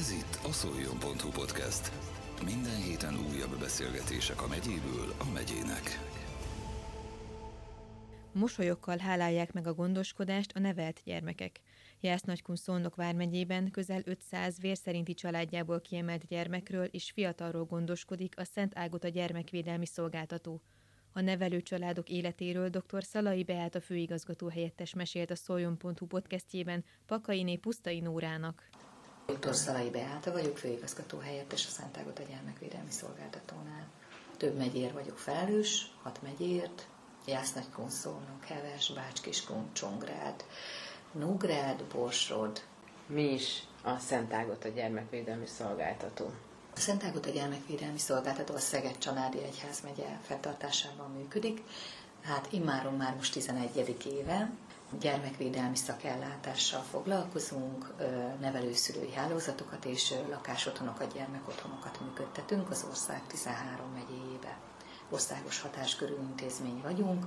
Ez 0.00 0.10
itt 0.10 0.38
a 0.48 0.52
szoljon.hu 0.52 1.30
podcast. 1.30 1.92
Minden 2.44 2.82
héten 2.82 3.14
újabb 3.14 3.58
beszélgetések 3.58 4.42
a 4.42 4.46
megyéből 4.46 5.14
a 5.18 5.30
megyének. 5.32 5.98
Mosolyokkal 8.32 8.98
hálálják 8.98 9.52
meg 9.52 9.66
a 9.66 9.74
gondoskodást 9.74 10.52
a 10.54 10.58
nevelt 10.58 11.00
gyermekek. 11.04 11.60
Jász-Nagykun 12.00 12.56
Szolnok 12.56 12.94
vármegyében 12.94 13.70
közel 13.70 14.02
500 14.04 14.60
vérszerinti 14.60 15.14
családjából 15.14 15.80
kiemelt 15.80 16.26
gyermekről 16.26 16.84
és 16.84 17.10
fiatalról 17.10 17.64
gondoskodik 17.64 18.38
a 18.38 18.44
Szent 18.44 18.78
Ágota 18.78 19.08
gyermekvédelmi 19.08 19.86
szolgáltató. 19.86 20.60
A 21.12 21.20
nevelő 21.20 21.62
családok 21.62 22.08
életéről 22.08 22.68
dr. 22.68 23.04
Szalai 23.04 23.44
Beáta 23.44 23.80
főigazgató 23.80 24.48
helyettes 24.48 24.94
mesélt 24.94 25.30
a 25.30 25.36
Szoljon.hu 25.36 26.06
podcastjében 26.06 26.84
Pakainé 27.06 27.56
Pusztai 27.56 28.00
Nórának. 28.00 28.68
Dr. 29.38 29.54
Szalai 29.54 29.90
Beáta 29.90 30.32
vagyok, 30.32 30.58
főigazgató 30.58 31.18
helyettes 31.18 31.66
a 31.66 31.70
Szent 31.70 31.98
Ágota 31.98 32.22
Gyermekvédelmi 32.22 32.90
Szolgáltatónál. 32.90 33.86
Több 34.36 34.56
megyér 34.56 34.92
vagyok 34.92 35.18
felelős, 35.18 35.90
hat 36.02 36.22
megyért, 36.22 36.86
Jász-Nagykun, 37.26 37.90
Szolnok, 37.90 38.44
Heves, 38.44 38.92
Bács-Kiskun, 38.92 39.72
Csongrád, 39.72 40.44
Nógrád, 41.12 41.84
Borsod. 41.84 42.62
Mi 43.06 43.32
is 43.32 43.62
a 43.82 43.98
Szent 43.98 44.32
Ágota 44.32 44.68
Gyermekvédelmi 44.68 45.46
Szolgáltató? 45.46 46.30
A 46.74 46.80
Szent 46.80 47.04
Ágota 47.04 47.30
Gyermekvédelmi 47.30 47.98
Szolgáltató 47.98 48.54
a 48.54 48.58
Szeged 48.58 48.98
Csanádi 48.98 49.42
Egyház 49.42 49.80
megye 49.80 50.18
fenntartásában 50.22 51.10
működik. 51.10 51.62
Hát 52.22 52.48
immáron 52.52 52.94
már 52.94 53.14
most 53.14 53.32
11. 53.32 53.96
éve, 54.06 54.50
gyermekvédelmi 54.98 55.76
szakellátással 55.76 56.82
foglalkozunk, 56.90 57.94
nevelőszülői 58.40 59.12
hálózatokat 59.12 59.84
és 59.84 60.14
lakásotthonokat, 60.28 61.12
gyermekotthonokat 61.14 62.00
működtetünk 62.00 62.70
az 62.70 62.84
ország 62.88 63.22
13 63.26 63.86
megyéjébe. 63.92 64.58
Országos 65.10 65.60
hatáskörű 65.60 66.12
intézmény 66.12 66.80
vagyunk, 66.82 67.24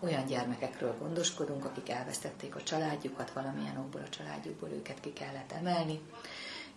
olyan 0.00 0.26
gyermekekről 0.26 0.96
gondoskodunk, 0.98 1.64
akik 1.64 1.88
elvesztették 1.88 2.54
a 2.54 2.62
családjukat, 2.62 3.32
valamilyen 3.32 3.76
okból 3.76 4.00
a 4.00 4.08
családjukból 4.08 4.68
őket 4.68 5.00
ki 5.00 5.12
kellett 5.12 5.52
emelni, 5.52 6.00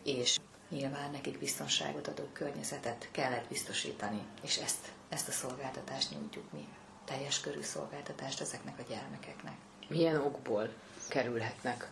és 0.04 0.40
nyilván 0.70 1.12
nekik 1.12 1.40
biztonságot 1.40 2.08
adó 2.08 2.24
környezetet 2.34 3.10
kellett 3.12 3.48
biztosítani, 3.48 4.22
és 4.42 4.58
ezt, 4.58 4.92
ezt 5.10 5.28
a 5.28 5.32
szolgáltatást 5.32 6.12
nyújtjuk 6.12 6.52
mi, 6.52 6.68
teljes 7.06 7.40
körű 7.40 7.62
szolgáltatást 7.62 8.42
ezeknek 8.42 8.80
a 8.80 8.84
gyermekeknek. 8.90 9.56
Milyen 9.88 10.16
okból 10.16 10.70
kerülhetnek 11.08 11.92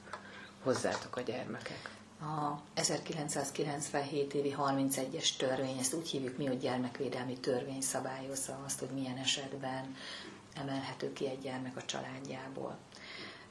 hozzátok 0.64 1.16
a 1.16 1.22
gyermekek? 1.22 1.90
A 2.22 2.62
1997 2.74 4.34
évi 4.34 4.56
31-es 4.58 5.36
törvény, 5.38 5.78
ezt 5.78 5.94
úgy 5.94 6.10
hívjuk 6.10 6.38
mi, 6.38 6.46
hogy 6.46 6.60
gyermekvédelmi 6.60 7.38
törvény 7.40 7.82
szabályozza 7.82 8.60
azt, 8.66 8.80
hogy 8.80 8.90
milyen 8.90 9.18
esetben 9.18 9.96
emelhető 10.56 11.14
ki 11.14 11.28
egy 11.28 11.40
gyermek 11.40 11.78
a 11.78 11.86
családjából. 11.86 12.78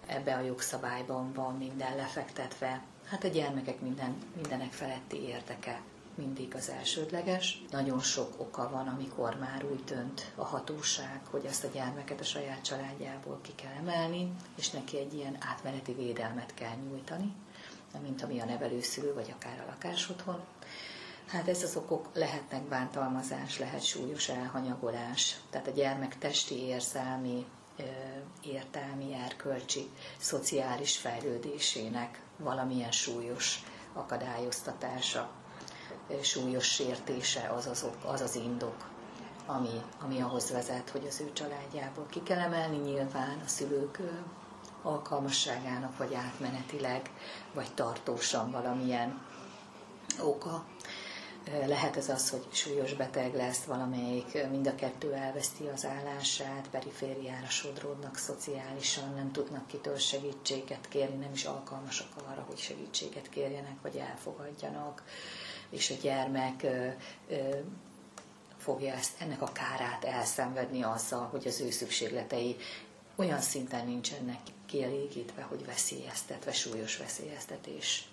Ebbe 0.07 0.35
a 0.35 0.41
jogszabályban 0.41 1.33
van 1.33 1.57
minden 1.57 1.97
lefektetve. 1.97 2.83
Hát 3.05 3.25
a 3.25 3.29
gyermekek 3.29 3.81
minden, 3.81 4.17
mindenek 4.37 4.73
feletti 4.73 5.23
érdeke 5.23 5.81
mindig 6.15 6.55
az 6.55 6.69
elsődleges. 6.69 7.63
Nagyon 7.71 8.01
sok 8.01 8.35
oka 8.37 8.71
van, 8.71 8.89
amikor 8.89 9.37
már 9.39 9.65
úgy 9.65 9.85
dönt 9.85 10.33
a 10.35 10.45
hatóság, 10.45 11.21
hogy 11.31 11.45
ezt 11.45 11.65
a 11.65 11.69
gyermeket 11.73 12.21
a 12.21 12.25
saját 12.25 12.65
családjából 12.65 13.39
ki 13.43 13.55
kell 13.55 13.73
emelni, 13.79 14.33
és 14.57 14.71
neki 14.71 14.99
egy 14.99 15.15
ilyen 15.15 15.37
átmeneti 15.41 15.93
védelmet 15.93 16.55
kell 16.55 16.75
nyújtani, 16.89 17.33
mint 18.03 18.23
ami 18.23 18.41
a 18.41 18.45
nevelőszülő, 18.45 19.15
vagy 19.15 19.35
akár 19.37 19.61
a 19.61 19.71
lakásotthon. 19.71 20.41
Hát 21.27 21.49
ez 21.49 21.63
az 21.63 21.77
okok 21.77 22.09
lehetnek 22.15 22.63
bántalmazás, 22.63 23.59
lehet 23.59 23.85
súlyos 23.85 24.29
elhanyagolás, 24.29 25.37
tehát 25.51 25.67
a 25.67 25.71
gyermek 25.71 26.19
testi, 26.19 26.63
érzelmi, 26.63 27.47
értelmi, 28.43 29.15
erkölcsi, 29.15 29.91
szociális 30.19 30.97
fejlődésének 30.97 32.21
valamilyen 32.37 32.91
súlyos 32.91 33.63
akadályoztatása, 33.93 35.31
súlyos 36.23 36.67
sértése 36.67 37.53
az 37.57 37.67
az, 37.67 37.83
ok, 37.83 38.13
az, 38.13 38.21
az 38.21 38.35
indok, 38.35 38.89
ami, 39.47 39.83
ami 40.01 40.21
ahhoz 40.21 40.51
vezet, 40.51 40.91
hogy 40.91 41.07
az 41.09 41.21
ő 41.21 41.33
családjából 41.33 42.07
ki 42.11 42.23
kell 42.23 42.39
emelni 42.39 42.77
nyilván 42.77 43.41
a 43.45 43.49
szülők 43.49 44.01
alkalmasságának, 44.83 45.97
vagy 45.97 46.15
átmenetileg, 46.15 47.11
vagy 47.55 47.75
tartósan 47.75 48.51
valamilyen 48.51 49.21
oka. 50.23 50.65
Lehet 51.67 51.97
ez 51.97 52.09
az, 52.09 52.31
hogy 52.31 52.47
súlyos 52.51 52.95
beteg 52.95 53.35
lesz 53.35 53.65
valamelyik, 53.65 54.49
mind 54.51 54.67
a 54.67 54.75
kettő 54.75 55.13
elveszti 55.13 55.67
az 55.67 55.87
állását, 55.87 56.69
perifériára 56.71 57.47
sodródnak 57.47 58.17
szociálisan, 58.17 59.15
nem 59.15 59.33
tudnak 59.33 59.67
kitől 59.67 59.97
segítséget 59.97 60.89
kérni, 60.89 61.17
nem 61.17 61.33
is 61.33 61.45
alkalmasak 61.45 62.09
arra, 62.29 62.45
hogy 62.47 62.59
segítséget 62.59 63.29
kérjenek, 63.29 63.77
vagy 63.83 63.97
elfogadjanak, 63.97 65.03
és 65.71 65.91
a 65.91 65.95
gyermek 66.03 66.67
fogja 68.59 68.93
ezt, 68.93 69.21
ennek 69.21 69.43
a 69.43 69.53
kárát 69.53 70.05
elszenvedni 70.05 70.83
azzal, 70.83 71.27
hogy 71.27 71.47
az 71.47 71.61
ő 71.61 71.71
szükségletei 71.71 72.57
olyan 73.17 73.41
szinten 73.41 73.87
nincsenek 73.87 74.41
kielégítve, 74.67 75.43
hogy 75.43 75.67
veszélyeztetve, 75.67 76.53
súlyos 76.53 76.97
veszélyeztetés 76.97 78.09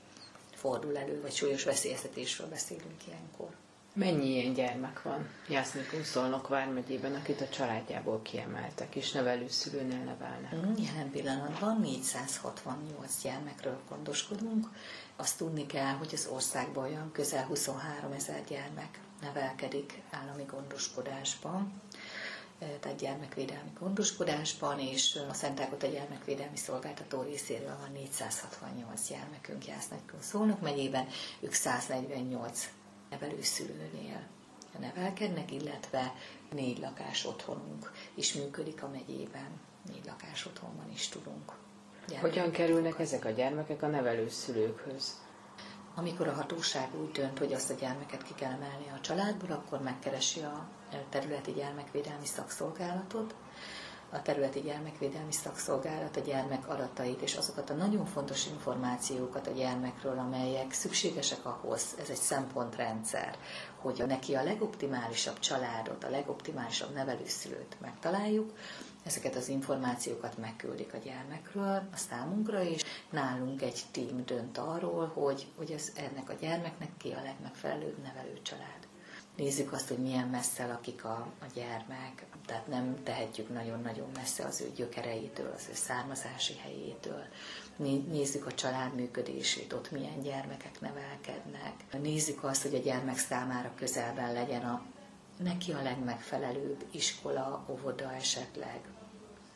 fordul 0.55 0.97
elő, 0.97 1.21
vagy 1.21 1.33
súlyos 1.33 1.63
veszélyeztetésről 1.63 2.47
beszélünk 2.47 3.07
ilyenkor. 3.07 3.49
Mennyi 3.97 4.25
ilyen 4.25 4.53
gyermek 4.53 5.01
van 5.01 5.29
Jásznikun 5.49 6.03
Szolnok 6.03 6.47
vármegyében, 6.47 7.15
akit 7.15 7.41
a 7.41 7.49
családjából 7.49 8.21
kiemeltek, 8.21 8.95
és 8.95 9.11
nevelőszülőnél 9.11 10.03
nevelnek? 10.03 10.55
Mm, 10.55 10.73
jelen 10.83 11.11
pillanatban 11.11 11.79
468 11.81 13.21
gyermekről 13.23 13.79
gondoskodunk. 13.89 14.67
Azt 15.15 15.37
tudni 15.37 15.65
kell, 15.65 15.93
hogy 15.93 16.09
az 16.13 16.29
országban 16.33 16.83
olyan 16.83 17.11
közel 17.11 17.45
23 17.45 18.11
ezer 18.11 18.43
gyermek 18.47 18.99
nevelkedik 19.21 20.01
állami 20.09 20.43
gondoskodásban 20.43 21.81
tehát 22.79 22.97
gyermekvédelmi 22.97 23.71
gondoskodásban, 23.79 24.79
és 24.79 25.19
a 25.29 25.33
Szent 25.33 25.59
Ágota 25.59 25.87
gyermekvédelmi 25.87 26.57
szolgáltató 26.57 27.21
részéről 27.21 27.77
van 27.79 27.91
468 27.91 29.07
gyermekünk 29.07 29.67
Jász-Nagykun 29.67 30.21
Szolnok 30.21 30.61
megyében, 30.61 31.07
ők 31.39 31.53
148 31.53 32.69
nevelőszülőnél 33.09 34.27
nevelkednek, 34.79 35.51
illetve 35.51 36.13
négy 36.51 36.79
lakás 36.79 37.25
otthonunk 37.25 37.91
is 38.13 38.33
működik 38.33 38.83
a 38.83 38.87
megyében, 38.89 39.59
négy 39.91 40.05
lakás 40.05 40.45
otthonban 40.45 40.91
is 40.93 41.07
tudunk. 41.07 41.51
Hogyan 42.19 42.51
kerülnek 42.51 42.99
ezek 42.99 43.25
a 43.25 43.29
gyermekek 43.29 43.81
a 43.83 43.87
nevelőszülőkhöz? 43.87 45.19
Amikor 45.95 46.27
a 46.27 46.33
hatóság 46.33 46.89
úgy 47.01 47.11
dönt, 47.11 47.37
hogy 47.39 47.53
azt 47.53 47.69
a 47.69 47.73
gyermeket 47.73 48.23
ki 48.23 48.33
kell 48.35 48.51
emelni 48.51 48.85
a 48.97 49.01
családból, 49.01 49.51
akkor 49.51 49.81
megkeresi 49.81 50.39
a 50.39 50.67
területi 51.09 51.51
gyermekvédelmi 51.51 52.25
szakszolgálatot, 52.25 53.35
a 54.09 54.21
területi 54.21 54.59
gyermekvédelmi 54.61 55.31
szakszolgálat 55.31 56.17
a 56.17 56.19
gyermek 56.19 56.69
adatait 56.69 57.21
és 57.21 57.35
azokat 57.35 57.69
a 57.69 57.73
nagyon 57.73 58.05
fontos 58.05 58.47
információkat 58.47 59.47
a 59.47 59.51
gyermekről, 59.51 60.17
amelyek 60.17 60.71
szükségesek 60.73 61.45
ahhoz, 61.45 61.95
ez 61.99 62.09
egy 62.09 62.15
szempontrendszer, 62.15 63.37
hogy 63.77 64.03
neki 64.07 64.35
a 64.35 64.43
legoptimálisabb 64.43 65.39
családot, 65.39 66.03
a 66.03 66.09
legoptimálisabb 66.09 66.93
nevelőszülőt 66.93 67.75
megtaláljuk, 67.81 68.51
ezeket 69.07 69.35
az 69.35 69.47
információkat 69.47 70.37
megküldik 70.37 70.93
a 70.93 70.97
gyermekről, 70.97 71.87
a 71.93 71.97
számunkra, 71.97 72.63
és 72.63 72.83
nálunk 73.09 73.61
egy 73.61 73.81
tím 73.91 74.23
dönt 74.25 74.57
arról, 74.57 75.07
hogy, 75.13 75.47
hogy 75.57 75.71
ez, 75.71 75.91
ennek 75.95 76.29
a 76.29 76.33
gyermeknek 76.33 76.89
ki 76.97 77.11
a 77.11 77.21
legmegfelelőbb 77.23 77.97
nevelő 78.03 78.39
család. 78.41 78.87
Nézzük 79.37 79.71
azt, 79.73 79.87
hogy 79.87 79.97
milyen 79.97 80.27
messze 80.27 80.65
lakik 80.67 81.03
a, 81.05 81.27
a 81.41 81.45
gyermek, 81.53 82.25
tehát 82.47 82.67
nem 82.67 83.03
tehetjük 83.03 83.53
nagyon-nagyon 83.53 84.09
messze 84.15 84.43
az 84.45 84.61
ő 84.61 84.71
gyökereitől, 84.75 85.51
az 85.55 85.67
ő 85.69 85.73
származási 85.73 86.57
helyétől. 86.63 87.23
Nézzük 88.11 88.45
a 88.45 88.53
család 88.53 88.95
működését, 88.95 89.73
ott 89.73 89.91
milyen 89.91 90.21
gyermekek 90.21 90.81
nevelkednek. 90.81 91.73
Nézzük 92.01 92.43
azt, 92.43 92.61
hogy 92.61 92.75
a 92.75 92.79
gyermek 92.79 93.17
számára 93.17 93.71
közelben 93.75 94.33
legyen 94.33 94.61
a 94.61 94.85
neki 95.43 95.71
a 95.71 95.81
legmegfelelőbb 95.81 96.85
iskola, 96.91 97.65
óvoda 97.69 98.13
esetleg, 98.13 98.79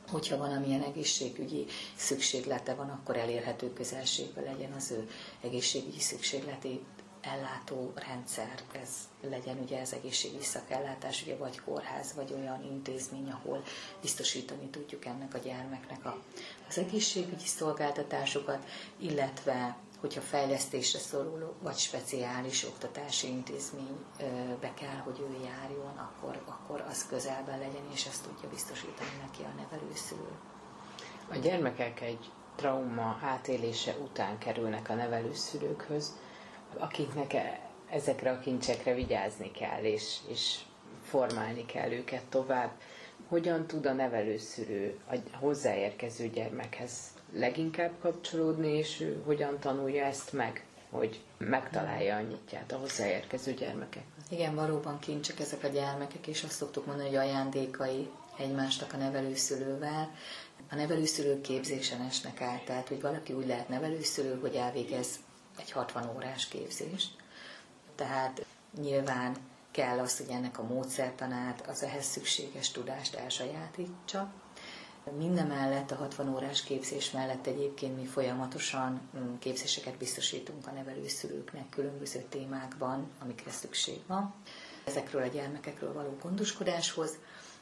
hogyha 0.09 0.37
valamilyen 0.37 0.83
egészségügyi 0.83 1.65
szükséglete 1.95 2.73
van, 2.73 2.89
akkor 2.89 3.17
elérhető 3.17 3.73
közelségben 3.73 4.43
legyen 4.43 4.71
az 4.71 4.91
ő 4.91 5.09
egészségügyi 5.41 5.99
szükségletét 5.99 6.85
ellátó 7.21 7.91
rendszer, 7.95 8.61
ez 8.81 8.89
legyen 9.21 9.57
ugye 9.57 9.81
az 9.81 9.93
egészségügyi 9.93 10.43
szakellátás, 10.43 11.21
ugye 11.21 11.37
vagy 11.37 11.59
kórház, 11.59 12.13
vagy 12.15 12.33
olyan 12.33 12.63
intézmény, 12.63 13.29
ahol 13.31 13.63
biztosítani 14.01 14.67
tudjuk 14.67 15.05
ennek 15.05 15.33
a 15.33 15.37
gyermeknek 15.37 16.05
a, 16.05 16.17
az 16.69 16.77
egészségügyi 16.77 17.45
szolgáltatásokat, 17.45 18.65
illetve 18.97 19.77
hogyha 19.99 20.21
fejlesztésre 20.21 20.99
szoruló 20.99 21.53
vagy 21.61 21.77
speciális 21.77 22.63
oktatási 22.63 23.27
intézménybe 23.27 24.73
kell, 24.73 24.97
hogy 25.03 25.19
ő 25.19 25.43
járjon, 25.43 25.97
akkor, 25.97 26.41
akkor 26.45 26.85
az 26.89 27.05
közelben 27.07 27.57
legyen, 27.59 27.89
és 27.93 28.05
ezt 28.05 28.23
tudja 28.23 28.49
biztosítani 28.49 29.09
neki 29.21 29.43
a 29.43 29.61
nevelőszülő. 29.61 30.29
A 31.29 31.35
gyermekek 31.35 32.01
egy 32.01 32.31
trauma 32.55 33.19
átélése 33.23 33.95
után 34.03 34.37
kerülnek 34.37 34.89
a 34.89 34.93
nevelőszülőkhöz, 34.93 36.15
akiknek 36.77 37.33
e- 37.33 37.59
ezekre 37.89 38.31
a 38.31 38.39
kincsekre 38.39 38.93
vigyázni 38.93 39.51
kell, 39.51 39.81
és, 39.83 40.17
és 40.27 40.59
formálni 41.03 41.65
kell 41.65 41.91
őket 41.91 42.23
tovább. 42.29 42.71
Hogyan 43.27 43.67
tud 43.67 43.85
a 43.85 43.93
nevelőszülő 43.93 44.99
a 45.09 45.15
hozzáérkező 45.37 46.27
gyermekhez 46.27 46.93
leginkább 47.33 47.91
kapcsolódni, 48.01 48.67
és 48.77 48.99
ő 49.01 49.21
hogyan 49.25 49.59
tanulja 49.59 50.05
ezt 50.05 50.33
meg, 50.33 50.65
hogy 50.89 51.21
megtalálja 51.37 52.15
a 52.15 52.21
nyitját 52.21 52.71
a 52.71 52.77
hozzáérkező 52.77 53.53
gyermekek. 53.53 54.03
Igen, 54.29 54.55
valóban 54.55 54.99
kincsek 54.99 55.39
ezek 55.39 55.63
a 55.63 55.67
gyermekek, 55.67 56.27
és 56.27 56.43
azt 56.43 56.51
szoktuk 56.55 56.85
mondani, 56.85 57.07
hogy 57.07 57.17
ajándékai 57.17 58.09
egymásnak 58.39 58.93
a 58.93 58.97
nevelőszülővel. 58.97 60.11
A 60.69 60.75
nevelőszülők 60.75 61.41
képzésen 61.41 62.01
esnek 62.01 62.41
át, 62.41 62.63
tehát 62.65 62.87
hogy 62.87 63.01
valaki 63.01 63.33
úgy 63.33 63.47
lehet 63.47 63.69
nevelőszülő, 63.69 64.37
hogy 64.41 64.55
elvégez 64.55 65.07
egy 65.59 65.71
60 65.71 66.09
órás 66.15 66.47
képzést. 66.47 67.15
Tehát 67.95 68.45
nyilván 68.81 69.35
kell 69.71 69.99
az, 69.99 70.17
hogy 70.17 70.29
ennek 70.29 70.59
a 70.59 70.63
módszertanát, 70.63 71.67
az 71.67 71.83
ehhez 71.83 72.05
szükséges 72.05 72.71
tudást 72.71 73.15
elsajátítsa. 73.15 74.33
Mindemellett 75.17 75.91
a 75.91 75.95
60 75.95 76.33
órás 76.33 76.63
képzés 76.63 77.11
mellett 77.11 77.47
egyébként 77.47 77.97
mi 77.97 78.05
folyamatosan 78.05 79.01
mm, 79.17 79.35
képzéseket 79.39 79.97
biztosítunk 79.97 80.67
a 80.67 80.71
nevelőszülőknek 80.71 81.69
különböző 81.69 82.25
témákban, 82.29 83.09
amikre 83.21 83.51
szükség 83.51 83.99
van. 84.07 84.33
Ezekről 84.85 85.21
a 85.21 85.27
gyermekekről 85.27 85.93
való 85.93 86.17
gondoskodáshoz. 86.21 87.17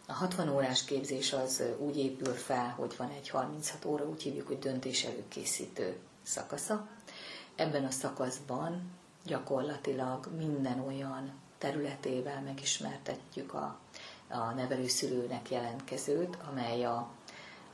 A 0.08 0.14
60 0.14 0.50
órás 0.50 0.84
képzés 0.86 1.34
az 1.34 1.64
úgy 1.78 1.98
épül 1.98 2.34
fel, 2.34 2.70
hogy 2.78 2.94
van 2.98 3.10
egy 3.10 3.30
36 3.30 3.86
óra, 3.86 4.04
úgy 4.06 4.22
hívjuk, 4.24 4.48
hogy 4.48 4.60
döntés 4.60 5.04
előkészítő 5.04 5.98
szakasza. 6.24 6.88
Ebben 7.60 7.86
a 7.86 7.92
szakaszban 7.92 8.92
gyakorlatilag 9.26 10.28
minden 10.38 10.80
olyan 10.80 11.32
területével 11.58 12.42
megismertetjük 12.42 13.54
a, 13.54 13.80
a 14.30 14.52
nevelőszülőnek 14.54 15.50
jelentkezőt, 15.52 16.38
amely 16.52 16.86
a 16.86 17.10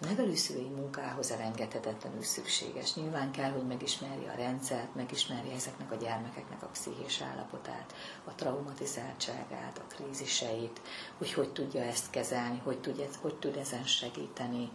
nevelőszülői 0.02 0.68
munkához 0.70 1.32
elengedhetetlenül 1.32 2.24
szükséges. 2.24 2.96
Nyilván 2.96 3.32
kell, 3.32 3.52
hogy 3.52 3.66
megismerje 3.68 4.32
a 4.32 4.36
rendszert, 4.36 4.96
megismerje 4.96 5.54
ezeknek 5.56 5.92
a 5.92 5.96
gyermekeknek 5.96 6.64
a 6.64 6.68
pszichés 6.68 7.22
állapotát, 7.22 7.94
a 8.24 8.36
traumatizáltságát, 8.36 9.78
a 9.78 9.94
kríziseit, 9.96 10.82
hogy 11.18 11.34
hogy 11.34 11.52
tudja 11.52 11.82
ezt 11.82 12.10
kezelni, 12.10 12.62
hogy, 12.64 12.80
tudja, 12.80 13.06
hogy 13.22 13.36
tud 13.36 13.56
ezen 13.56 13.84
segíteni. 13.84 14.70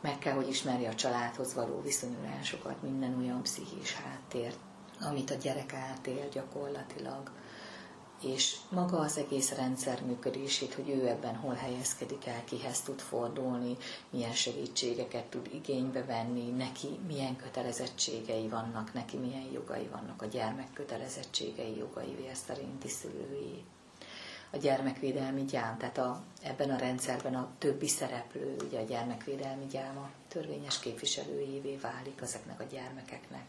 Meg 0.00 0.18
kell, 0.18 0.34
hogy 0.34 0.48
ismerje 0.48 0.88
a 0.88 0.94
családhoz 0.94 1.54
való 1.54 1.80
viszonyulásokat, 1.80 2.82
minden 2.82 3.18
olyan 3.18 3.42
pszichés 3.42 3.94
háttért, 3.94 4.58
amit 5.00 5.30
a 5.30 5.34
gyerek 5.34 5.74
átél 5.74 6.28
gyakorlatilag 6.28 7.30
és 8.22 8.56
maga 8.68 8.98
az 8.98 9.18
egész 9.18 9.50
rendszer 9.52 10.02
működését, 10.02 10.74
hogy 10.74 10.88
ő 10.88 11.06
ebben 11.08 11.36
hol 11.36 11.54
helyezkedik 11.54 12.26
el, 12.26 12.44
kihez 12.44 12.80
tud 12.80 13.00
fordulni, 13.00 13.76
milyen 14.10 14.32
segítségeket 14.32 15.24
tud 15.24 15.48
igénybe 15.52 16.04
venni, 16.04 16.50
neki 16.50 16.88
milyen 17.06 17.36
kötelezettségei 17.36 18.48
vannak, 18.48 18.92
neki 18.92 19.16
milyen 19.16 19.52
jogai 19.52 19.86
vannak, 19.86 20.22
a 20.22 20.26
gyermek 20.26 20.72
kötelezettségei, 20.72 21.76
jogai 21.76 22.14
vér 22.14 22.34
szerinti 22.46 22.88
szülői. 22.88 23.64
A 24.52 24.56
gyermekvédelmi 24.56 25.44
gyám, 25.44 25.78
tehát 25.78 25.98
a, 25.98 26.22
ebben 26.42 26.70
a 26.70 26.76
rendszerben 26.76 27.34
a 27.34 27.48
többi 27.58 27.88
szereplő, 27.88 28.56
ugye 28.66 28.78
a 28.80 28.84
gyermekvédelmi 28.84 29.66
gyám 29.66 29.98
a 29.98 30.10
törvényes 30.28 30.78
képviselőjévé 30.78 31.76
válik 31.76 32.20
ezeknek 32.20 32.60
a 32.60 32.64
gyermekeknek, 32.64 33.44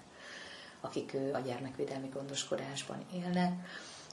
akik 0.81 1.17
a 1.33 1.39
gyermekvédelmi 1.39 2.09
gondoskodásban 2.13 3.05
élnek. 3.13 3.67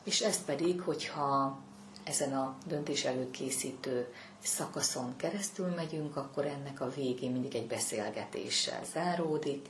És 0.05 0.21
ezt 0.21 0.45
pedig, 0.45 0.81
hogyha 0.81 1.59
ezen 2.05 2.33
a 2.33 2.57
döntés 2.67 3.05
előkészítő 3.05 4.13
szakaszon 4.43 5.17
keresztül 5.17 5.67
megyünk, 5.67 6.17
akkor 6.17 6.47
ennek 6.47 6.81
a 6.81 6.91
végén 6.91 7.33
mindig 7.33 7.55
egy 7.55 7.67
beszélgetéssel 7.67 8.85
záródik, 8.93 9.69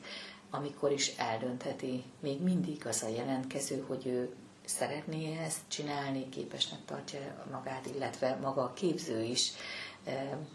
amikor 0.50 0.92
is 0.92 1.16
eldöntheti 1.16 2.04
még 2.20 2.42
mindig 2.42 2.86
az 2.86 3.02
a 3.02 3.08
jelentkező, 3.08 3.84
hogy 3.86 4.06
ő 4.06 4.34
szeretné 4.68 5.38
ezt 5.38 5.60
csinálni, 5.68 6.28
képesnek 6.28 6.84
tartja 6.84 7.44
magát, 7.50 7.86
illetve 7.86 8.38
maga 8.40 8.62
a 8.62 8.72
képző 8.72 9.22
is 9.22 9.52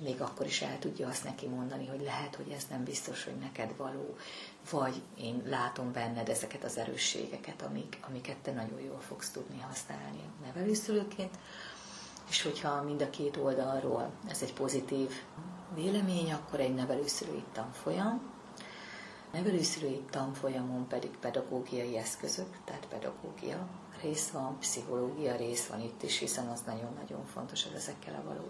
még 0.04 0.22
akkor 0.22 0.46
is 0.46 0.62
el 0.62 0.80
tudja 0.80 1.08
azt 1.08 1.24
neki 1.24 1.48
mondani, 1.48 1.88
hogy 1.88 2.02
lehet, 2.02 2.36
hogy 2.36 2.50
ez 2.50 2.66
nem 2.70 2.84
biztos, 2.84 3.24
hogy 3.24 3.36
neked 3.36 3.78
való, 3.78 4.16
vagy 4.72 5.02
én 5.18 5.44
látom 5.46 5.92
benned 5.92 6.30
ezeket 6.30 6.64
az 6.64 6.78
erősségeket, 6.78 7.62
amik, 7.62 7.98
amiket 8.08 8.38
te 8.38 8.52
nagyon 8.52 8.80
jól 8.80 9.00
fogsz 9.00 9.30
tudni 9.32 9.60
használni 9.60 10.22
nevelőszülőként, 10.46 11.38
és 12.30 12.42
hogyha 12.42 12.82
mind 12.82 13.02
a 13.02 13.10
két 13.10 13.38
oldalról 13.38 14.12
ez 14.30 14.42
egy 14.42 14.54
pozitív 14.54 15.12
vélemény, 15.76 16.34
akkor 16.34 16.60
egy 16.60 16.74
nevelőszülői 16.74 17.44
tanfolyam, 17.54 18.22
nevelőszülői 19.32 20.02
tanfolyamon 20.10 20.88
pedig 20.88 21.10
pedagógiai 21.18 21.98
eszközök, 21.98 22.58
tehát 22.66 22.86
pedagógia 22.90 23.68
rész 24.04 24.30
van, 24.30 24.60
pszichológia 24.60 25.36
rész 25.36 25.68
van 25.68 25.82
itt 25.82 26.04
is, 26.04 26.18
hiszen 26.18 26.48
az 26.48 26.62
nagyon-nagyon 26.66 27.26
fontos 27.26 27.66
az 27.66 27.74
ezekkel 27.74 28.16
a 28.16 28.28
való 28.28 28.50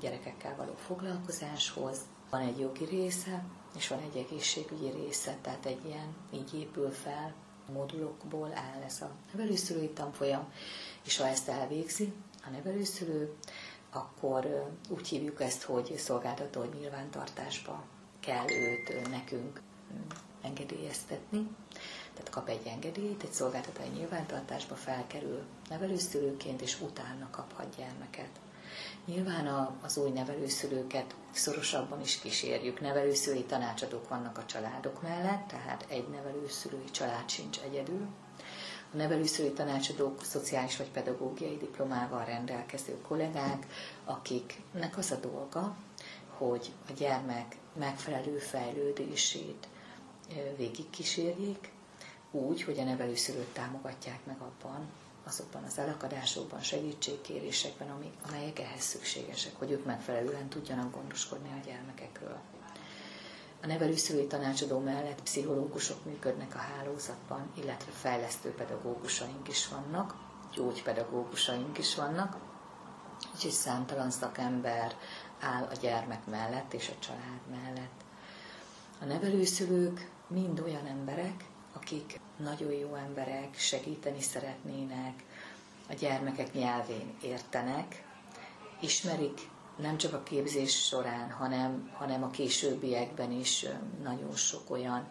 gyerekekkel 0.00 0.56
való 0.56 0.74
foglalkozáshoz. 0.86 1.98
Van 2.30 2.40
egy 2.40 2.58
jogi 2.58 2.84
része, 2.84 3.44
és 3.76 3.88
van 3.88 3.98
egy 3.98 4.16
egészségügyi 4.16 4.90
része, 4.90 5.36
tehát 5.40 5.66
egy 5.66 5.84
ilyen 5.84 6.14
így 6.32 6.54
épül 6.54 6.90
fel 6.90 7.34
modulokból 7.72 8.52
áll 8.54 8.82
ez 8.82 9.00
a 9.00 9.10
nevelőszülői 9.32 9.88
tanfolyam, 9.90 10.52
és 11.04 11.16
ha 11.16 11.26
ezt 11.26 11.48
elvégzi 11.48 12.12
a 12.46 12.50
nevelőszülő, 12.50 13.34
akkor 13.92 14.72
úgy 14.88 15.08
hívjuk 15.08 15.40
ezt, 15.40 15.62
hogy 15.62 15.94
szolgáltató 15.96 16.62
nyilvántartásba 16.62 17.84
kell 18.20 18.50
őt 18.50 19.10
nekünk 19.10 19.60
engedélyeztetni. 20.42 21.48
Tehát 22.14 22.30
kap 22.30 22.48
egy 22.48 22.66
engedélyt, 22.66 23.22
egy 23.22 23.32
szolgáltatói 23.32 23.88
nyilvántartásba 23.88 24.74
felkerül 24.74 25.42
nevelőszülőként, 25.68 26.60
és 26.60 26.80
utána 26.80 27.28
kaphat 27.30 27.76
gyermeket. 27.76 28.30
Nyilván 29.04 29.46
a, 29.46 29.74
az 29.82 29.96
új 29.96 30.10
nevelőszülőket 30.10 31.14
szorosabban 31.30 32.00
is 32.00 32.18
kísérjük. 32.18 32.80
Nevelőszülői 32.80 33.44
tanácsadók 33.44 34.08
vannak 34.08 34.38
a 34.38 34.44
családok 34.46 35.02
mellett, 35.02 35.46
tehát 35.48 35.86
egy 35.88 36.08
nevelőszülői 36.08 36.90
család 36.90 37.28
sincs 37.28 37.60
egyedül. 37.60 38.06
A 38.92 38.96
nevelőszülői 38.96 39.52
tanácsadók 39.52 40.24
szociális 40.24 40.76
vagy 40.76 40.90
pedagógiai 40.90 41.56
diplomával 41.56 42.24
rendelkező 42.24 43.00
kollégák, 43.08 43.66
akiknek 44.04 44.98
az 44.98 45.10
a 45.10 45.16
dolga, 45.16 45.76
hogy 46.36 46.72
a 46.88 46.92
gyermek 46.92 47.56
megfelelő 47.78 48.38
fejlődését 48.38 49.68
végigkísérjék, 50.56 51.72
úgy, 52.34 52.62
hogy 52.62 52.78
a 52.78 52.84
nevelőszülőt 52.84 53.52
támogatják 53.52 54.26
meg 54.26 54.36
abban, 54.40 54.86
azokban 55.26 55.62
az 55.64 55.78
elakadásokban, 55.78 56.60
segítségkérésekben, 56.60 57.90
amelyek 58.28 58.58
ehhez 58.58 58.80
szükségesek, 58.82 59.52
hogy 59.58 59.70
ők 59.70 59.84
megfelelően 59.84 60.48
tudjanak 60.48 60.94
gondoskodni 60.94 61.48
a 61.48 61.66
gyermekekről. 61.66 62.38
A 63.62 63.66
nevelőszülői 63.66 64.26
tanácsadó 64.26 64.78
mellett 64.78 65.22
pszichológusok 65.22 66.04
működnek 66.04 66.54
a 66.54 66.58
hálózatban, 66.58 67.50
illetve 67.62 67.92
fejlesztő 67.92 68.50
pedagógusaink 68.50 69.48
is 69.48 69.68
vannak, 69.68 70.14
gyógypedagógusaink 70.54 71.78
is 71.78 71.94
vannak, 71.94 72.36
úgyhogy 73.34 73.50
számtalan 73.50 74.10
szakember 74.10 74.96
áll 75.40 75.62
a 75.62 75.74
gyermek 75.80 76.26
mellett 76.26 76.72
és 76.72 76.88
a 76.88 76.98
család 76.98 77.40
mellett. 77.50 78.04
A 79.00 79.04
nevelőszülők 79.04 80.10
mind 80.26 80.60
olyan 80.60 80.86
emberek, 80.86 81.44
akik 81.84 82.20
nagyon 82.36 82.72
jó 82.72 82.94
emberek, 82.94 83.58
segíteni 83.58 84.20
szeretnének, 84.20 85.24
a 85.88 85.92
gyermekek 85.94 86.52
nyelvén 86.52 87.14
értenek, 87.22 88.04
ismerik 88.80 89.40
nem 89.76 89.96
csak 89.96 90.12
a 90.12 90.22
képzés 90.22 90.84
során, 90.86 91.30
hanem, 91.30 91.90
hanem 91.94 92.22
a 92.22 92.30
későbbiekben 92.30 93.32
is 93.32 93.66
nagyon 94.02 94.36
sok 94.36 94.70
olyan 94.70 95.08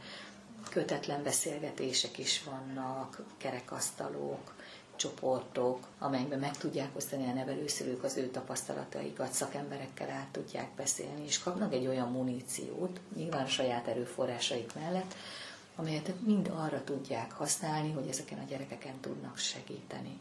kötetlen 0.69 1.23
beszélgetések 1.23 2.17
is 2.17 2.43
vannak, 2.43 3.23
kerekasztalok, 3.37 4.53
csoportok, 4.95 5.87
amelyekben 5.99 6.39
meg 6.39 6.57
tudják 6.57 6.95
osztani 6.95 7.29
a 7.29 7.33
nevelőszülők 7.33 8.03
az 8.03 8.17
ő 8.17 8.27
tapasztalataikat, 8.29 9.31
szakemberekkel 9.31 10.09
át 10.09 10.27
tudják 10.31 10.69
beszélni, 10.75 11.25
és 11.25 11.39
kapnak 11.39 11.73
egy 11.73 11.87
olyan 11.87 12.11
muníciót, 12.11 12.99
nyilván 13.15 13.43
a 13.45 13.47
saját 13.47 13.87
erőforrásaik 13.87 14.73
mellett, 14.73 15.15
amelyet 15.75 16.21
mind 16.25 16.51
arra 16.55 16.83
tudják 16.83 17.31
használni, 17.31 17.91
hogy 17.91 18.07
ezeken 18.07 18.39
a 18.39 18.43
gyerekeken 18.47 18.99
tudnak 18.99 19.37
segíteni. 19.37 20.19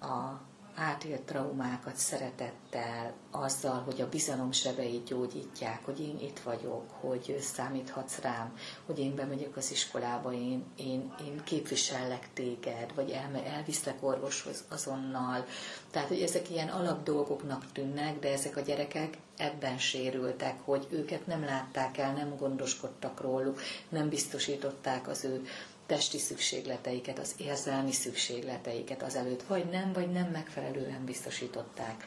A 0.00 0.40
átélt 0.76 1.20
traumákat 1.20 1.96
szeretettel, 1.96 3.12
azzal, 3.30 3.82
hogy 3.84 4.00
a 4.00 4.08
bizalom 4.08 4.52
sebeit 4.52 5.04
gyógyítják, 5.06 5.84
hogy 5.84 6.00
én 6.00 6.18
itt 6.20 6.38
vagyok, 6.38 6.90
hogy 6.90 7.36
számíthatsz 7.40 8.18
rám, 8.18 8.56
hogy 8.86 8.98
én 8.98 9.14
bemegyek 9.14 9.56
az 9.56 9.70
iskolába, 9.70 10.32
én, 10.32 10.64
én, 10.76 11.14
én 11.26 11.40
képvisellek 11.44 12.28
téged, 12.32 12.94
vagy 12.94 13.10
el, 13.10 13.42
elviszlek 13.44 13.96
orvoshoz 14.00 14.64
azonnal. 14.68 15.44
Tehát, 15.96 16.10
hogy 16.10 16.22
ezek 16.22 16.50
ilyen 16.50 16.68
alapdolgoknak 16.68 17.72
tűnnek, 17.72 18.18
de 18.18 18.32
ezek 18.32 18.56
a 18.56 18.60
gyerekek 18.60 19.18
ebben 19.36 19.78
sérültek, 19.78 20.60
hogy 20.64 20.86
őket 20.90 21.26
nem 21.26 21.44
látták 21.44 21.98
el, 21.98 22.12
nem 22.12 22.36
gondoskodtak 22.36 23.20
róluk, 23.20 23.60
nem 23.88 24.08
biztosították 24.08 25.08
az 25.08 25.24
ő 25.24 25.46
testi 25.86 26.18
szükségleteiket, 26.18 27.18
az 27.18 27.34
érzelmi 27.36 27.92
szükségleteiket 27.92 29.02
azelőtt 29.02 29.42
vagy 29.42 29.64
nem, 29.64 29.92
vagy 29.92 30.12
nem 30.12 30.30
megfelelően 30.30 31.04
biztosították. 31.04 32.06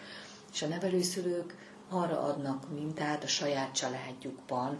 És 0.53 0.61
a 0.61 0.67
nevelőszülők 0.67 1.55
arra 1.89 2.21
adnak 2.21 2.69
mintát 2.73 3.23
a 3.23 3.27
saját 3.27 3.75
családjukban, 3.75 4.79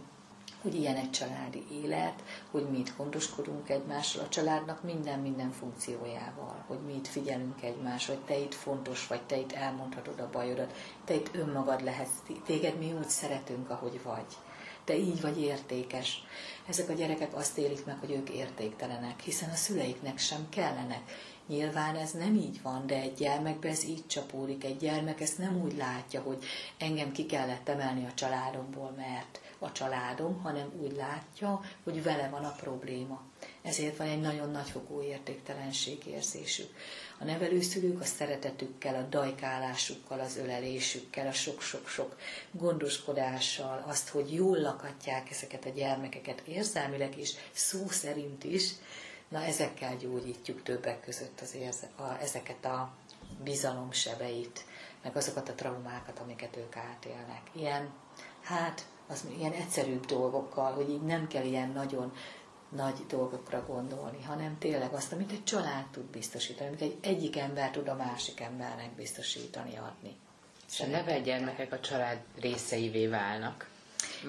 hogy 0.62 0.74
ilyen 0.74 0.96
egy 0.96 1.10
családi 1.10 1.64
élet, 1.82 2.22
hogy 2.50 2.68
mi 2.70 2.78
itt 2.78 2.96
gondoskodunk 2.96 3.68
egymásról, 3.68 4.24
a 4.24 4.28
családnak 4.28 4.82
minden-minden 4.82 5.50
funkciójával, 5.50 6.64
hogy 6.66 6.78
mi 6.86 7.00
figyelünk 7.02 7.62
egymás, 7.62 8.06
hogy 8.06 8.18
te 8.18 8.38
itt 8.38 8.54
fontos 8.54 9.06
vagy, 9.06 9.22
te 9.22 9.36
itt 9.38 9.52
elmondhatod 9.52 10.20
a 10.20 10.30
bajodat, 10.32 10.72
te 11.04 11.14
itt 11.14 11.34
önmagad 11.34 11.84
lehetsz, 11.84 12.22
téged 12.44 12.78
mi 12.78 12.92
úgy 12.92 13.08
szeretünk, 13.08 13.70
ahogy 13.70 14.00
vagy 14.02 14.26
te 14.84 14.96
így 14.96 15.20
vagy 15.20 15.40
értékes. 15.40 16.22
Ezek 16.66 16.88
a 16.88 16.92
gyerekek 16.92 17.36
azt 17.36 17.58
élik 17.58 17.84
meg, 17.84 17.98
hogy 17.98 18.10
ők 18.10 18.30
értéktelenek, 18.30 19.20
hiszen 19.20 19.50
a 19.50 19.54
szüleiknek 19.54 20.18
sem 20.18 20.48
kellenek. 20.48 21.00
Nyilván 21.46 21.96
ez 21.96 22.10
nem 22.10 22.34
így 22.34 22.62
van, 22.62 22.86
de 22.86 22.94
egy 22.94 23.14
gyermekbe 23.14 23.68
ez 23.68 23.84
így 23.84 24.06
csapódik. 24.06 24.64
Egy 24.64 24.76
gyermek 24.76 25.20
ezt 25.20 25.38
nem 25.38 25.60
úgy 25.62 25.76
látja, 25.76 26.20
hogy 26.20 26.44
engem 26.78 27.12
ki 27.12 27.26
kellett 27.26 27.68
emelni 27.68 28.06
a 28.06 28.14
családomból, 28.14 28.94
mert 28.96 29.40
a 29.62 29.72
családom, 29.72 30.40
hanem 30.42 30.72
úgy 30.80 30.96
látja, 30.96 31.60
hogy 31.84 32.02
vele 32.02 32.28
van 32.28 32.44
a 32.44 32.54
probléma. 32.60 33.22
Ezért 33.62 33.96
van 33.96 34.06
egy 34.06 34.20
nagyon 34.20 34.50
nagyfokú 34.50 35.02
értéktelenség 35.02 36.06
érzésük. 36.06 36.74
A 37.18 37.24
nevelőszülők 37.24 38.00
a 38.00 38.04
szeretetükkel, 38.04 38.94
a 38.94 39.06
dajkálásukkal, 39.08 40.20
az 40.20 40.36
ölelésükkel, 40.36 41.26
a 41.26 41.32
sok-sok-sok 41.32 42.16
gondoskodással, 42.50 43.84
azt, 43.86 44.08
hogy 44.08 44.34
jól 44.34 44.58
lakatják 44.58 45.30
ezeket 45.30 45.64
a 45.64 45.70
gyermekeket 45.70 46.40
érzelmileg 46.40 47.18
is, 47.18 47.34
szó 47.52 47.88
szerint 47.88 48.44
is, 48.44 48.72
na 49.28 49.44
ezekkel 49.44 49.96
gyógyítjuk 49.96 50.62
többek 50.62 51.00
között 51.00 51.40
az 51.40 51.54
érze, 51.54 51.90
a, 51.96 52.16
ezeket 52.20 52.64
a 52.64 52.92
bizalomsebeit, 53.44 54.64
meg 55.02 55.16
azokat 55.16 55.48
a 55.48 55.54
traumákat, 55.54 56.18
amiket 56.18 56.56
ők 56.56 56.76
átélnek. 56.76 57.40
Ilyen, 57.52 57.90
hát, 58.42 58.86
az 59.10 59.24
ilyen 59.38 59.52
egyszerűbb 59.52 60.06
dolgokkal, 60.06 60.72
hogy 60.72 60.90
így 60.90 61.02
nem 61.02 61.26
kell 61.26 61.44
ilyen 61.44 61.70
nagyon 61.70 62.12
nagy 62.76 63.06
dolgokra 63.08 63.64
gondolni, 63.66 64.22
hanem 64.22 64.58
tényleg 64.58 64.92
azt, 64.92 65.12
amit 65.12 65.30
egy 65.30 65.44
család 65.44 65.84
tud 65.90 66.04
biztosítani, 66.04 66.68
amit 66.68 66.82
egy 66.82 66.96
egyik 67.00 67.36
ember 67.36 67.70
tud 67.70 67.88
a 67.88 67.94
másik 67.94 68.40
embernek 68.40 68.90
biztosítani, 68.90 69.76
adni. 69.76 70.16
És 70.72 70.80
a 70.80 70.86
nevelt 70.86 71.24
gyermekek 71.24 71.72
a 71.72 71.80
család 71.80 72.18
részeivé 72.40 73.06
válnak. 73.06 73.68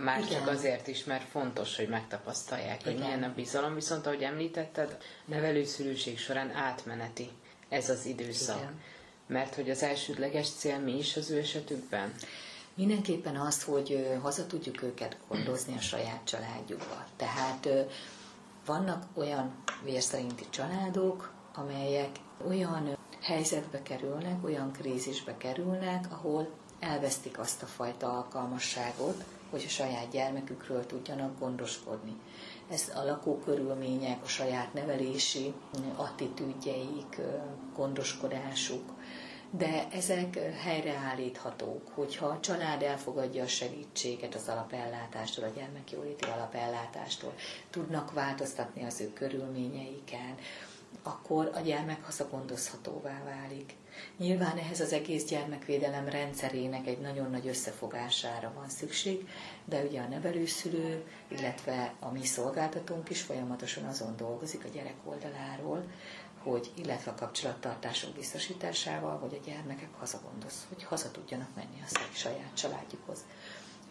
Már 0.03 0.19
Igen. 0.19 0.29
csak 0.31 0.47
azért 0.47 0.87
is, 0.87 1.03
mert 1.03 1.29
fontos, 1.29 1.75
hogy 1.75 1.87
megtapasztalják, 1.87 2.81
Igen. 2.81 2.93
hogy 2.93 3.03
milyen 3.03 3.23
a 3.23 3.33
bizalom, 3.33 3.75
viszont 3.75 4.05
ahogy 4.05 4.23
említetted, 4.23 4.97
nevelőszülőség 5.25 6.19
során 6.19 6.51
átmeneti 6.51 7.29
ez 7.69 7.89
az 7.89 8.05
időszak. 8.05 8.57
Igen. 8.57 8.81
Mert 9.27 9.55
hogy 9.55 9.69
az 9.69 9.83
elsődleges 9.83 10.49
cél 10.49 10.79
mi 10.79 10.97
is 10.97 11.15
az 11.15 11.29
ő 11.29 11.37
esetükben? 11.37 12.13
Mindenképpen 12.81 13.35
az, 13.35 13.63
hogy 13.63 14.17
haza 14.21 14.45
tudjuk 14.45 14.81
őket 14.81 15.17
gondozni 15.27 15.75
a 15.77 15.81
saját 15.81 16.21
családjukba. 16.23 17.05
Tehát 17.15 17.69
vannak 18.65 19.05
olyan 19.13 19.55
vérszerinti 19.83 20.45
családok, 20.49 21.33
amelyek 21.55 22.09
olyan 22.47 22.97
helyzetbe 23.21 23.81
kerülnek, 23.81 24.43
olyan 24.43 24.71
krízisbe 24.71 25.37
kerülnek, 25.37 26.05
ahol 26.11 26.49
elvesztik 26.79 27.39
azt 27.39 27.63
a 27.63 27.65
fajta 27.65 28.11
alkalmasságot, 28.11 29.23
hogy 29.49 29.63
a 29.65 29.69
saját 29.69 30.09
gyermekükről 30.11 30.85
tudjanak 30.85 31.39
gondoskodni. 31.39 32.15
Ez 32.69 32.91
a 32.95 33.03
lakókörülmények, 33.03 34.23
a 34.23 34.27
saját 34.27 34.73
nevelési 34.73 35.53
attitűdjeik, 35.95 37.17
gondoskodásuk, 37.75 38.91
de 39.51 39.87
ezek 39.91 40.39
helyreállíthatók, 40.63 41.87
hogyha 41.93 42.25
a 42.25 42.39
család 42.39 42.81
elfogadja 42.81 43.43
a 43.43 43.47
segítséget 43.47 44.35
az 44.35 44.47
alapellátástól, 44.47 45.43
a 45.43 45.51
gyermekjóléti 45.55 46.23
alapellátástól, 46.23 47.33
tudnak 47.69 48.13
változtatni 48.13 48.83
az 48.85 49.01
ő 49.01 49.13
körülményeiken, 49.13 50.35
akkor 51.03 51.51
a 51.53 51.59
gyermek 51.59 52.03
hazagondozhatóvá 52.05 53.23
válik. 53.23 53.73
Nyilván 54.17 54.57
ehhez 54.57 54.79
az 54.79 54.93
egész 54.93 55.25
gyermekvédelem 55.25 56.07
rendszerének 56.09 56.87
egy 56.87 56.99
nagyon 56.99 57.29
nagy 57.29 57.47
összefogására 57.47 58.51
van 58.55 58.69
szükség, 58.69 59.27
de 59.65 59.83
ugye 59.83 60.01
a 60.01 60.07
nevelőszülő, 60.07 61.03
illetve 61.27 61.93
a 61.99 62.11
mi 62.11 62.25
szolgáltatónk 62.25 63.09
is 63.09 63.21
folyamatosan 63.21 63.83
azon 63.83 64.15
dolgozik 64.17 64.63
a 64.65 64.69
gyerek 64.73 64.95
oldaláról, 65.03 65.83
hogy, 66.43 66.71
illetve 66.75 67.11
a 67.11 67.15
kapcsolattartások 67.15 68.13
biztosításával, 68.13 69.17
hogy 69.17 69.39
a 69.41 69.45
gyermekek 69.49 69.93
hazagondoz, 69.99 70.65
hogy 70.69 70.83
haza 70.83 71.11
tudjanak 71.11 71.55
menni 71.55 71.83
a 71.85 71.97
saját 72.13 72.53
családjukhoz. 72.53 73.19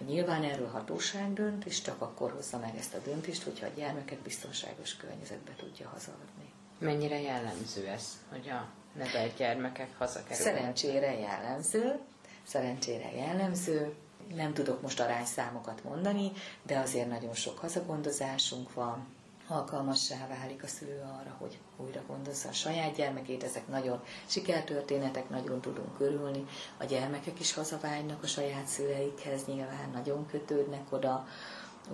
Nyilván 0.07 0.43
erről 0.43 0.69
hatóság 0.69 1.33
dönt, 1.33 1.65
és 1.65 1.81
csak 1.81 2.01
akkor 2.01 2.33
hozza 2.33 2.59
meg 2.59 2.77
ezt 2.77 2.95
a 2.95 2.99
döntést, 2.99 3.43
hogyha 3.43 3.67
a 3.67 3.71
gyermeket 3.77 4.19
biztonságos 4.19 4.97
környezetbe 4.97 5.53
tudja 5.57 5.89
hazaadni. 5.89 6.53
Mennyire 6.79 7.21
jellemző 7.21 7.87
ez, 7.87 8.19
hogy 8.29 8.49
a 8.49 8.69
nevelt 8.93 9.37
gyermekek 9.37 9.99
hazakerülnek? 9.99 10.55
Szerencsére 10.55 11.19
jellemző, 11.19 11.99
szerencsére 12.47 13.13
jellemző. 13.13 13.95
Nem 14.35 14.55
tudok 14.55 14.83
most 14.83 15.01
arányszámokat 15.01 15.85
mondani, 15.85 16.33
de 16.63 16.79
azért 16.79 17.09
nagyon 17.09 17.35
sok 17.35 17.59
hazagondozásunk 17.59 18.75
van, 18.75 19.07
alkalmassá 19.51 20.27
válik 20.27 20.63
a 20.63 20.67
szülő 20.67 21.01
arra, 21.21 21.37
hogy 21.39 21.59
újra 21.77 22.03
gondozza 22.07 22.49
a 22.49 22.53
saját 22.53 22.95
gyermekét. 22.95 23.45
Ezek 23.45 23.69
nagyon 23.69 24.03
sikertörténetek, 24.27 25.29
nagyon 25.29 25.61
tudunk 25.61 26.01
örülni. 26.01 26.45
A 26.79 26.85
gyermekek 26.85 27.41
is 27.41 27.55
hazavágynak 27.55 28.23
a 28.23 28.27
saját 28.27 28.67
szüleikhez, 28.67 29.45
nyilván 29.47 29.91
nagyon 29.93 30.27
kötődnek 30.27 30.93
oda, 30.93 31.27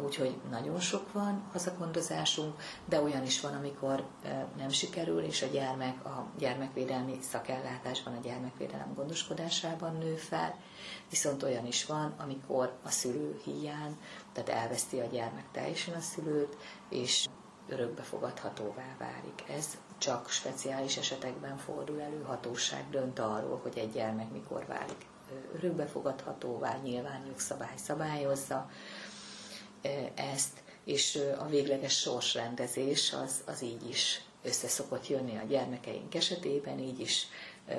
úgyhogy 0.04 0.36
nagyon 0.50 0.80
sok 0.80 1.12
van 1.12 1.42
hazagondozásunk, 1.52 2.60
de 2.84 3.02
olyan 3.02 3.22
is 3.22 3.40
van, 3.40 3.54
amikor 3.54 4.04
nem 4.56 4.68
sikerül, 4.68 5.20
és 5.20 5.42
a 5.42 5.46
gyermek 5.46 6.04
a 6.04 6.26
gyermekvédelmi 6.38 7.18
szakellátásban, 7.30 8.14
a 8.14 8.20
gyermekvédelem 8.20 8.94
gondoskodásában 8.94 9.96
nő 9.96 10.14
fel, 10.14 10.54
viszont 11.10 11.42
olyan 11.42 11.66
is 11.66 11.86
van, 11.86 12.14
amikor 12.18 12.72
a 12.82 12.90
szülő 12.90 13.40
hiány, 13.44 13.98
tehát 14.32 14.48
elveszti 14.48 15.00
a 15.00 15.06
gyermek 15.06 15.44
teljesen 15.52 15.94
a 15.94 16.00
szülőt, 16.00 16.56
és 16.88 17.26
örökbefogadhatóvá 17.68 18.96
válik. 18.99 19.42
Ez 19.49 19.76
csak 19.99 20.30
speciális 20.30 20.96
esetekben 20.96 21.56
fordul 21.58 22.00
elő, 22.00 22.23
hatóság 22.23 22.85
dönt 22.90 23.18
arról, 23.18 23.61
hogy 23.62 23.78
egy 23.78 23.92
gyermek 23.92 24.30
mikor 24.30 24.66
válik 24.66 25.06
örökbefogadhatóvá, 25.54 26.76
nyilván 26.82 27.26
jogszabály 27.26 27.76
szabályozza 27.76 28.70
ezt, 30.14 30.62
és 30.85 31.18
a 31.38 31.46
végleges 31.46 31.99
sorsrendezés 31.99 33.12
az, 33.12 33.40
az 33.46 33.62
így 33.62 33.88
is 33.88 34.20
össze 34.42 34.68
szokott 34.68 35.08
jönni 35.08 35.37
a 35.37 35.46
gyermekeink 35.49 36.14
esetében, 36.14 36.78
így 36.78 37.00
is 37.00 37.26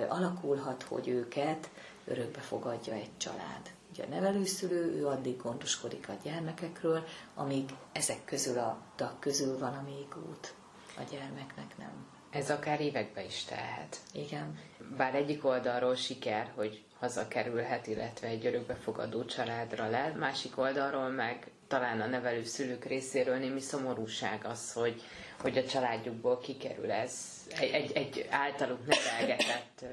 alakulhat, 0.08 0.84
hogy 0.84 1.08
őket 1.08 1.70
örökbe 2.06 2.39
fogadja 2.39 2.94
egy 2.94 3.17
család. 3.17 3.75
Ugye 3.98 4.06
a 4.06 4.10
nevelőszülő, 4.10 4.96
ő 4.96 5.08
addig 5.08 5.38
gondoskodik 5.42 6.10
a 6.10 6.13
gyermekekről, 6.24 7.04
amíg 7.36 7.70
ezek 7.92 8.25
közül 8.25 8.58
a 8.58 8.77
tag 8.96 9.20
közül 9.20 9.58
van 9.60 9.74
a 9.74 9.82
még 9.86 10.08
út. 10.30 10.54
A 10.98 11.01
gyermeknek 11.12 11.77
nem. 11.77 12.06
Ez 12.32 12.50
akár 12.50 12.82
évekbe 12.82 13.24
is 13.25 13.44
telhet. 13.44 13.98
Igen. 14.13 14.60
Bár 14.98 15.16
egyik 15.16 15.46
oldalról 15.46 15.96
siker, 15.96 16.51
hogy 16.56 16.84
hazakerülhet, 17.00 17.88
illetve 17.88 18.27
egy 18.27 18.46
örökbefogadó 18.46 19.25
családra 19.25 19.89
lel, 19.89 20.16
másik 20.16 20.58
oldalról 20.58 21.10
meg 21.10 21.51
talán 21.68 22.01
a 22.01 22.06
nevelő 22.08 22.44
szülők 22.44 22.86
részéről 22.86 23.38
némi 23.38 23.60
szomorúság 23.60 24.46
az, 24.46 24.74
hogy, 24.74 25.01
hogy 25.42 25.58
a 25.58 25.66
családjukból 25.66 26.38
kikerül 26.39 26.92
ez. 26.92 27.13
Egy, 27.60 27.72
egy, 27.72 27.92
egy 27.92 28.27
általuk 28.30 28.80
nevelgetett, 28.88 29.86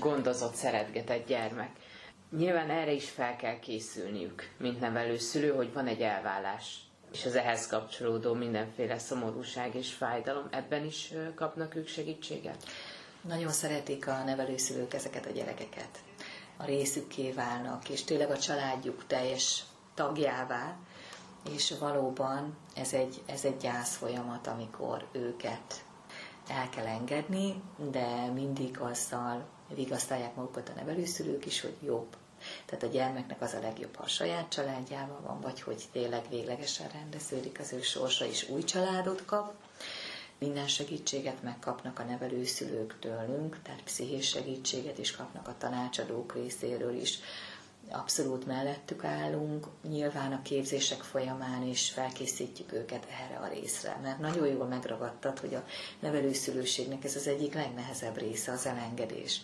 gondozott, 0.00 0.54
szeretgetett 0.54 1.26
gyermek. 1.26 1.70
Nyilván 2.36 2.70
erre 2.70 2.92
is 2.92 3.10
fel 3.10 3.36
kell 3.36 3.58
készülniük, 3.58 4.50
mint 4.58 4.80
nevelőszülő, 4.80 5.50
hogy 5.50 5.72
van 5.72 5.86
egy 5.86 6.00
elvállás 6.00 6.78
és 7.12 7.24
az 7.26 7.34
ehhez 7.34 7.66
kapcsolódó 7.66 8.34
mindenféle 8.34 8.98
szomorúság 8.98 9.74
és 9.74 9.92
fájdalom, 9.92 10.46
ebben 10.50 10.84
is 10.84 11.12
kapnak 11.34 11.74
ők 11.74 11.88
segítséget? 11.88 12.64
Nagyon 13.20 13.50
szeretik 13.52 14.08
a 14.08 14.22
nevelőszülők 14.24 14.94
ezeket 14.94 15.26
a 15.26 15.30
gyerekeket. 15.30 15.98
A 16.56 16.64
részükké 16.64 17.30
válnak, 17.32 17.88
és 17.88 18.04
tényleg 18.04 18.30
a 18.30 18.38
családjuk 18.38 19.06
teljes 19.06 19.62
tagjává, 19.94 20.76
és 21.54 21.74
valóban 21.80 22.56
ez 22.76 22.92
egy, 22.92 23.22
ez 23.26 23.44
egy 23.44 23.56
gyász 23.56 23.96
folyamat, 23.96 24.46
amikor 24.46 25.06
őket 25.12 25.84
el 26.48 26.68
kell 26.68 26.86
engedni, 26.86 27.62
de 27.90 28.26
mindig 28.34 28.78
azzal 28.78 29.44
vigasztalják 29.74 30.34
magukat 30.34 30.68
a 30.68 30.72
nevelőszülők 30.76 31.46
is, 31.46 31.60
hogy 31.60 31.76
jobb. 31.84 32.16
Tehát 32.66 32.84
a 32.84 32.86
gyermeknek 32.86 33.40
az 33.42 33.52
a 33.52 33.60
legjobb, 33.60 33.96
ha 33.96 34.02
a 34.02 34.08
saját 34.08 34.48
családjával 34.48 35.20
van, 35.20 35.40
vagy 35.40 35.60
hogy 35.62 35.82
tényleg 35.92 36.22
véglegesen 36.30 36.88
rendeződik 36.92 37.58
az 37.60 37.72
ő 37.72 37.80
sorsa, 37.82 38.26
és 38.26 38.48
új 38.48 38.64
családot 38.64 39.24
kap. 39.24 39.54
Minden 40.38 40.68
segítséget 40.68 41.42
megkapnak 41.42 41.98
a 41.98 42.02
nevelőszülők 42.02 42.98
tőlünk, 42.98 43.62
tehát 43.62 43.82
pszichés 43.82 44.28
segítséget 44.28 44.98
is 44.98 45.16
kapnak 45.16 45.48
a 45.48 45.54
tanácsadók 45.58 46.34
részéről 46.34 46.94
is, 46.94 47.18
abszolút 47.90 48.46
mellettük 48.46 49.04
állunk, 49.04 49.66
nyilván 49.88 50.32
a 50.32 50.42
képzések 50.42 51.02
folyamán 51.02 51.62
is 51.66 51.90
felkészítjük 51.90 52.72
őket 52.72 53.06
erre 53.24 53.36
a 53.36 53.48
részre, 53.48 53.98
mert 54.02 54.18
nagyon 54.18 54.46
jól 54.46 54.66
megragadtad, 54.66 55.38
hogy 55.38 55.54
a 55.54 55.64
nevelőszülőségnek 56.00 57.04
ez 57.04 57.16
az 57.16 57.26
egyik 57.26 57.54
legnehezebb 57.54 58.18
része, 58.18 58.52
az 58.52 58.66
elengedés. 58.66 59.40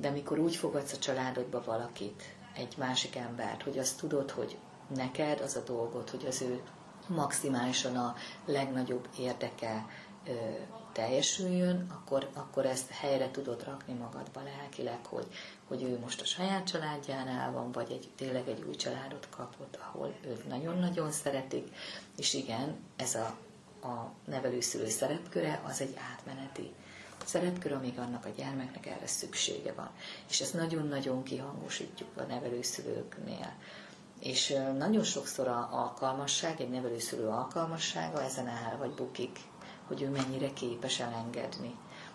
De 0.00 0.10
mikor 0.10 0.38
úgy 0.38 0.56
fogadsz 0.56 0.92
a 0.92 0.98
családodba 0.98 1.62
valakit, 1.64 2.22
egy 2.56 2.74
másik 2.78 3.16
embert, 3.16 3.62
hogy 3.62 3.78
azt 3.78 3.98
tudod, 3.98 4.30
hogy 4.30 4.56
neked 4.94 5.40
az 5.40 5.56
a 5.56 5.62
dolgod, 5.62 6.10
hogy 6.10 6.24
az 6.26 6.42
ő 6.42 6.62
maximálisan 7.06 7.96
a 7.96 8.14
legnagyobb 8.44 9.08
érdeke 9.18 9.86
ö, 10.26 10.32
teljesüljön, 10.92 11.86
akkor, 11.90 12.28
akkor 12.34 12.66
ezt 12.66 12.90
helyre 12.90 13.30
tudod 13.30 13.64
rakni 13.64 13.94
magadba 13.94 14.42
lelkileg, 14.42 15.06
hogy 15.06 15.26
hogy 15.68 15.82
ő 15.82 15.98
most 15.98 16.20
a 16.20 16.24
saját 16.24 16.66
családjánál 16.66 17.52
van, 17.52 17.72
vagy 17.72 17.90
egy, 17.90 18.10
tényleg 18.16 18.48
egy 18.48 18.64
új 18.68 18.74
családot 18.74 19.28
kapott, 19.30 19.78
ahol 19.82 20.14
őt 20.26 20.48
nagyon-nagyon 20.48 21.10
szeretik, 21.10 21.68
és 22.16 22.34
igen, 22.34 22.76
ez 22.96 23.14
a, 23.14 23.36
a 23.86 24.12
nevelőszülő 24.24 24.88
szerepköre 24.88 25.62
az 25.66 25.80
egy 25.80 25.96
átmeneti 26.12 26.72
szerepkör, 27.26 27.72
amíg 27.72 27.98
annak 27.98 28.24
a 28.24 28.28
gyermeknek 28.36 28.86
erre 28.86 29.06
szüksége 29.06 29.72
van. 29.72 29.90
És 30.28 30.40
ezt 30.40 30.54
nagyon-nagyon 30.54 31.22
kihangosítjuk 31.22 32.08
a 32.16 32.22
nevelőszülőknél. 32.22 33.52
És 34.20 34.54
nagyon 34.78 35.04
sokszor 35.04 35.48
a 35.48 35.68
alkalmasság, 35.72 36.60
egy 36.60 36.70
nevelőszülő 36.70 37.26
alkalmassága 37.28 38.22
ezen 38.22 38.46
áll, 38.46 38.76
vagy 38.76 38.90
bukik, 38.90 39.38
hogy 39.86 40.02
ő 40.02 40.08
mennyire 40.10 40.52
képes 40.52 41.00
elengedni. 41.00 41.74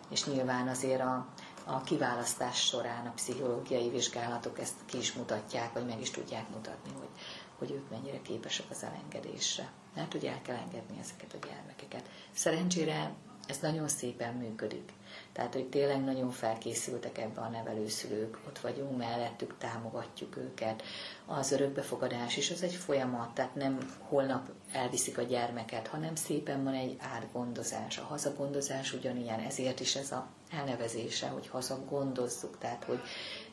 És 0.10 0.26
nyilván 0.26 0.68
azért 0.68 1.02
a, 1.02 1.28
a 1.66 1.82
kiválasztás 1.82 2.66
során 2.66 3.06
a 3.08 3.12
pszichológiai 3.16 3.90
vizsgálatok 3.90 4.60
ezt 4.60 4.74
ki 4.86 4.98
is 4.98 5.14
mutatják, 5.14 5.74
vagy 5.74 5.86
meg 5.86 6.02
is 6.02 6.10
tudják 6.10 6.50
mutatni, 6.50 6.92
hogy, 7.00 7.10
hogy 7.58 7.72
ők 7.72 7.90
mennyire 7.90 8.22
képesek 8.22 8.66
az 8.70 8.84
elengedésre. 8.84 9.72
Mert 9.96 10.12
hogy 10.12 10.26
el 10.26 10.42
kell 10.42 10.56
engedni 10.56 11.00
ezeket 11.00 11.34
a 11.34 11.48
gyermekeket. 11.48 12.10
Szerencsére 12.34 13.14
ez 13.52 13.60
nagyon 13.62 13.88
szépen 13.88 14.34
működik. 14.34 14.92
Tehát, 15.34 15.54
hogy 15.54 15.70
tényleg 15.70 16.04
nagyon 16.04 16.32
felkészültek 16.32 17.18
ebbe 17.18 17.42
a 17.42 17.50
nevelőszülők, 17.50 18.38
ott 18.48 18.60
vagyunk 18.60 18.98
mellettük, 18.98 19.58
támogatjuk 19.58 20.38
őket. 20.38 20.84
Az 21.26 21.52
örökbefogadás 21.52 22.38
is 22.38 22.52
az 22.52 22.64
egy 22.64 22.74
folyamat, 22.76 23.34
tehát 23.34 23.56
nem 23.56 23.78
holnap 24.00 24.50
elviszik 24.72 25.18
a 25.18 25.22
gyermeket, 25.22 25.88
hanem 25.88 26.16
szépen 26.16 26.64
van 26.64 26.74
egy 26.74 26.98
átgondozás. 27.00 27.98
A 27.98 28.04
hazagondozás 28.04 28.94
ugyanilyen, 28.94 29.40
ezért 29.40 29.80
is 29.80 29.96
ez 29.96 30.12
a 30.12 30.28
elnevezése, 30.52 31.28
hogy 31.28 31.48
hazagondozzuk, 31.48 32.58
tehát 32.58 32.84
hogy 32.84 33.00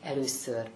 először 0.01 0.69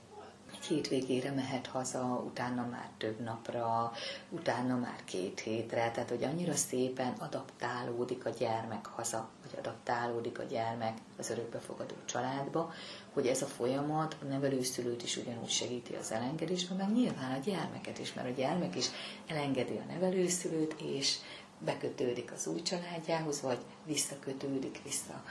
hétvégére 0.63 1.31
mehet 1.31 1.67
haza, 1.67 2.23
utána 2.25 2.65
már 2.65 2.89
több 2.97 3.19
napra, 3.19 3.91
utána 4.29 4.75
már 4.75 5.03
két 5.05 5.39
hétre, 5.39 5.91
tehát 5.91 6.09
hogy 6.09 6.23
annyira 6.23 6.55
szépen 6.55 7.13
adaptálódik 7.19 8.25
a 8.25 8.29
gyermek 8.29 8.85
haza, 8.85 9.29
vagy 9.41 9.59
adaptálódik 9.59 10.39
a 10.39 10.43
gyermek 10.43 10.97
az 11.17 11.29
örökbefogadó 11.29 11.95
családba, 12.05 12.73
hogy 13.13 13.27
ez 13.27 13.41
a 13.41 13.45
folyamat 13.45 14.15
a 14.21 14.25
nevelőszülőt 14.25 15.03
is 15.03 15.17
ugyanúgy 15.17 15.49
segíti 15.49 15.95
az 15.95 16.11
elengedésben, 16.11 16.77
meg 16.77 16.91
nyilván 16.91 17.31
a 17.31 17.43
gyermeket 17.43 17.99
is, 17.99 18.13
mert 18.13 18.27
a 18.27 18.33
gyermek 18.33 18.75
is 18.75 18.89
elengedi 19.27 19.77
a 19.77 19.91
nevelőszülőt, 19.91 20.75
és 20.81 21.17
bekötődik 21.59 22.31
az 22.31 22.47
új 22.47 22.61
családjához, 22.61 23.41
vagy 23.41 23.59
visszakötődik 23.85 24.81
vissza 24.83 25.23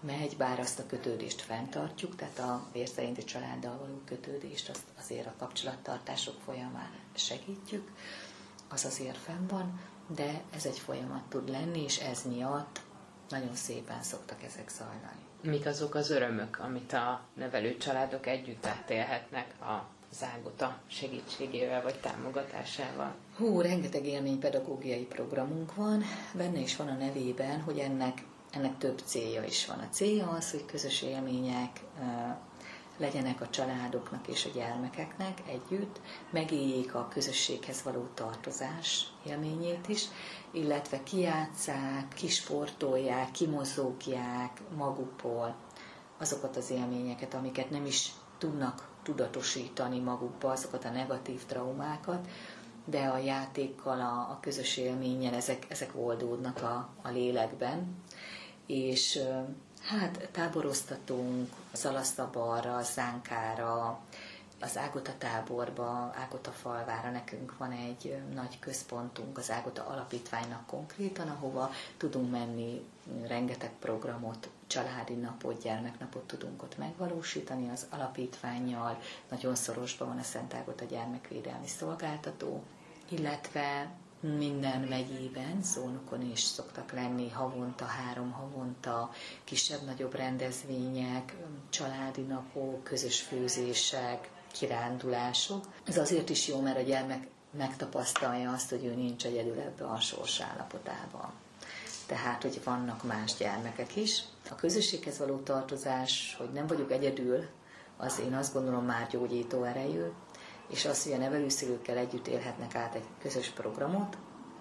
megy, 0.00 0.36
bár 0.36 0.60
azt 0.60 0.78
a 0.78 0.86
kötődést 0.86 1.40
fenntartjuk, 1.40 2.16
tehát 2.16 2.38
a 2.38 2.66
vérszerinti 2.72 3.24
családdal 3.24 3.78
való 3.78 4.00
kötődést 4.04 4.68
azt 4.68 4.84
azért 4.98 5.26
a 5.26 5.34
kapcsolattartások 5.38 6.40
folyamán 6.44 6.90
segítjük, 7.14 7.90
az 8.68 8.84
azért 8.84 9.16
fenn 9.16 9.46
van, 9.46 9.80
de 10.06 10.42
ez 10.54 10.66
egy 10.66 10.78
folyamat 10.78 11.22
tud 11.28 11.48
lenni, 11.48 11.82
és 11.82 11.98
ez 11.98 12.22
miatt 12.28 12.80
nagyon 13.28 13.54
szépen 13.54 14.02
szoktak 14.02 14.42
ezek 14.42 14.68
zajlani. 14.68 15.24
Mik 15.42 15.66
azok 15.66 15.94
az 15.94 16.10
örömök, 16.10 16.58
amit 16.58 16.92
a 16.92 17.20
nevelő 17.34 17.76
családok 17.76 18.26
együtt 18.26 18.66
átélhetnek 18.66 19.60
a 19.60 19.88
zágota 20.12 20.78
segítségével 20.86 21.82
vagy 21.82 22.00
támogatásával? 22.00 23.14
Hú, 23.36 23.60
rengeteg 23.60 24.06
élmény 24.06 24.38
pedagógiai 24.38 25.04
programunk 25.04 25.74
van, 25.74 26.02
benne 26.34 26.58
is 26.58 26.76
van 26.76 26.88
a 26.88 26.94
nevében, 26.96 27.60
hogy 27.60 27.78
ennek 27.78 28.22
ennek 28.56 28.78
több 28.78 28.98
célja 29.04 29.44
is 29.44 29.66
van. 29.66 29.78
A 29.78 29.88
célja 29.90 30.28
az, 30.28 30.50
hogy 30.50 30.64
közös 30.66 31.02
élmények 31.02 31.80
legyenek 32.98 33.40
a 33.40 33.48
családoknak 33.50 34.28
és 34.28 34.44
a 34.44 34.50
gyermekeknek 34.54 35.38
együtt, 35.48 36.00
megéljék 36.30 36.94
a 36.94 37.08
közösséghez 37.08 37.82
való 37.82 38.06
tartozás 38.14 39.06
élményét 39.26 39.88
is, 39.88 40.04
illetve 40.50 41.02
kiátszák, 41.02 42.08
kisportolják, 42.14 43.30
kimozogják 43.30 44.60
magukból 44.76 45.54
azokat 46.18 46.56
az 46.56 46.70
élményeket, 46.70 47.34
amiket 47.34 47.70
nem 47.70 47.86
is 47.86 48.12
tudnak 48.38 48.88
tudatosítani 49.02 49.98
magukba, 50.00 50.50
azokat 50.50 50.84
a 50.84 50.90
negatív 50.90 51.44
traumákat, 51.44 52.28
de 52.84 53.06
a 53.06 53.18
játékkal, 53.18 54.00
a, 54.00 54.30
a 54.30 54.38
közös 54.40 54.76
élménnyel 54.76 55.34
ezek, 55.34 55.66
ezek 55.68 55.90
oldódnak 55.94 56.62
a, 56.62 56.88
a 57.02 57.08
lélekben, 57.08 57.96
és 58.66 59.20
hát 59.82 60.28
táboroztatunk 60.32 61.50
Zalasztabalra, 61.74 62.82
Zánkára, 62.82 64.00
az 64.60 64.76
Ágota 64.76 65.12
táborba, 65.18 66.12
Ágota 66.14 66.50
falvára. 66.50 67.10
Nekünk 67.10 67.58
van 67.58 67.72
egy 67.72 68.16
nagy 68.34 68.58
központunk, 68.58 69.38
az 69.38 69.50
Ágota 69.50 69.86
alapítványnak 69.86 70.66
konkrétan, 70.66 71.28
ahova 71.28 71.70
tudunk 71.96 72.30
menni, 72.30 72.84
rengeteg 73.26 73.70
programot, 73.78 74.48
családi 74.66 75.14
napot, 75.14 75.62
gyermeknapot 75.62 76.26
tudunk 76.26 76.62
ott 76.62 76.78
megvalósítani 76.78 77.70
az 77.70 77.86
alapítványjal, 77.90 78.98
nagyon 79.30 79.54
szorosban 79.54 80.08
van 80.08 80.18
a 80.18 80.22
Szent 80.22 80.54
Ágota 80.54 80.84
gyermekvédelmi 80.84 81.66
szolgáltató, 81.66 82.62
illetve 83.08 83.90
minden 84.20 84.80
megyében, 84.80 85.62
szónokon 85.62 86.30
is 86.30 86.40
szoktak 86.40 86.92
lenni 86.92 87.30
havonta, 87.30 87.84
három 87.84 88.30
havonta, 88.30 89.10
kisebb-nagyobb 89.44 90.14
rendezvények, 90.14 91.36
családi 91.70 92.20
napok, 92.22 92.84
közös 92.84 93.20
főzések, 93.20 94.30
kirándulások. 94.52 95.64
Ez 95.84 95.96
azért 95.98 96.28
is 96.30 96.48
jó, 96.48 96.60
mert 96.60 96.78
a 96.78 96.82
gyermek 96.82 97.26
megtapasztalja 97.50 98.52
azt, 98.52 98.70
hogy 98.70 98.84
ő 98.84 98.94
nincs 98.94 99.24
egyedül 99.24 99.58
ebbe 99.60 99.84
a 99.84 100.00
sors 100.00 100.40
állapotában. 100.40 101.32
Tehát, 102.06 102.42
hogy 102.42 102.60
vannak 102.64 103.02
más 103.04 103.34
gyermekek 103.36 103.96
is. 103.96 104.22
A 104.50 104.54
közösséghez 104.54 105.18
való 105.18 105.36
tartozás, 105.36 106.34
hogy 106.38 106.52
nem 106.52 106.66
vagyok 106.66 106.92
egyedül, 106.92 107.46
az 107.96 108.20
én 108.20 108.34
azt 108.34 108.52
gondolom 108.52 108.84
már 108.84 109.08
gyógyító 109.10 109.62
erejű, 109.62 110.02
és 110.68 110.84
az, 110.84 111.02
hogy 111.02 111.12
a 111.12 111.16
nevelőszülőkkel 111.16 111.96
együtt 111.96 112.26
élhetnek 112.26 112.74
át 112.74 112.94
egy 112.94 113.06
közös 113.20 113.48
programot, 113.48 114.16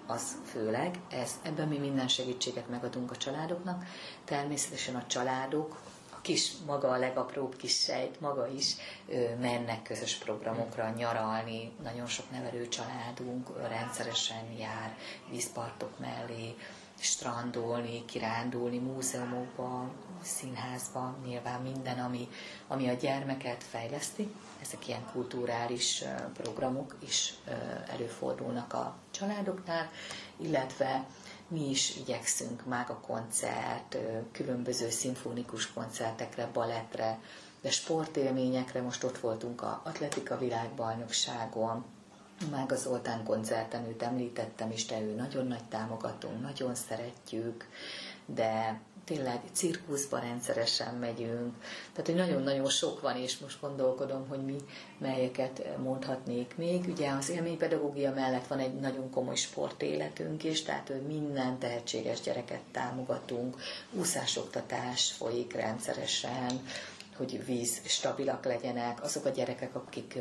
az 0.07 0.35
főleg, 0.45 0.99
ez, 1.09 1.31
ebben 1.43 1.67
mi 1.67 1.77
minden 1.77 2.07
segítséget 2.07 2.69
megadunk 2.69 3.11
a 3.11 3.17
családoknak. 3.17 3.83
Természetesen 4.25 4.95
a 4.95 5.05
családok, 5.07 5.79
a 6.11 6.21
kis, 6.21 6.51
maga 6.65 6.87
a 6.89 6.97
legapróbb 6.97 7.55
kis 7.55 7.79
sejt, 7.79 8.19
maga 8.19 8.47
is 8.47 8.75
ö, 9.07 9.35
mennek 9.39 9.81
közös 9.81 10.15
programokra 10.15 10.89
nyaralni. 10.89 11.71
Nagyon 11.83 12.07
sok 12.07 12.31
nevelő 12.31 12.67
családunk 12.67 13.67
rendszeresen 13.67 14.51
jár 14.59 14.97
vízpartok 15.29 15.99
mellé, 15.99 16.55
strandolni, 16.99 18.05
kirándulni, 18.05 18.77
múzeumokba, 18.77 19.89
színházba, 20.21 21.15
nyilván 21.25 21.61
minden, 21.61 21.99
ami, 21.99 22.27
ami 22.67 22.89
a 22.89 22.93
gyermeket 22.93 23.63
fejleszti. 23.63 24.33
Ezek 24.65 24.87
ilyen 24.87 25.05
kulturális 25.11 26.03
programok 26.33 26.95
is 26.99 27.33
előfordulnak 27.87 28.73
a 28.73 28.95
családoknál, 29.11 29.91
illetve 30.37 31.05
mi 31.47 31.69
is 31.69 31.95
igyekszünk 31.95 32.63
a 32.87 32.99
koncert, 33.07 33.97
különböző 34.31 34.89
szimfonikus 34.89 35.73
koncertekre, 35.73 36.47
balettre, 36.53 37.19
de 37.61 37.71
sportélményekre, 37.71 38.81
most 38.81 39.03
ott 39.03 39.17
voltunk 39.17 39.61
a 39.61 39.81
Atletika 39.85 40.37
világbajnokságon, 40.37 41.85
Mága 42.51 42.75
Zoltán 42.75 43.23
koncerten 43.23 43.85
őt 43.87 44.01
említettem 44.03 44.71
is, 44.71 44.85
de 44.85 45.01
ő 45.01 45.13
nagyon 45.15 45.47
nagy 45.47 45.63
támogatónk, 45.63 46.41
nagyon 46.41 46.75
szeretjük, 46.75 47.67
de 48.25 48.79
tényleg 49.05 49.39
cirkuszba 49.51 50.19
rendszeresen 50.19 50.95
megyünk. 50.95 51.53
Tehát, 51.91 52.05
hogy 52.05 52.15
nagyon-nagyon 52.15 52.69
sok 52.69 53.01
van, 53.01 53.15
és 53.17 53.37
most 53.37 53.61
gondolkodom, 53.61 54.27
hogy 54.27 54.45
mi 54.45 54.55
melyeket 54.97 55.77
mondhatnék 55.83 56.53
még. 56.57 56.85
Ugye 56.89 57.09
az 57.11 57.29
élménypedagógia 57.29 58.13
mellett 58.13 58.47
van 58.47 58.59
egy 58.59 58.73
nagyon 58.73 59.09
komoly 59.09 59.35
sportéletünk 59.35 60.43
is, 60.43 60.61
tehát 60.63 60.87
hogy 60.87 61.01
minden 61.01 61.59
tehetséges 61.59 62.21
gyereket 62.21 62.61
támogatunk, 62.71 63.57
úszásoktatás 63.91 65.11
folyik 65.11 65.53
rendszeresen, 65.53 66.61
hogy 67.17 67.45
víz 67.45 67.81
stabilak 67.85 68.45
legyenek, 68.45 69.03
azok 69.03 69.25
a 69.25 69.29
gyerekek, 69.29 69.75
akik 69.75 70.17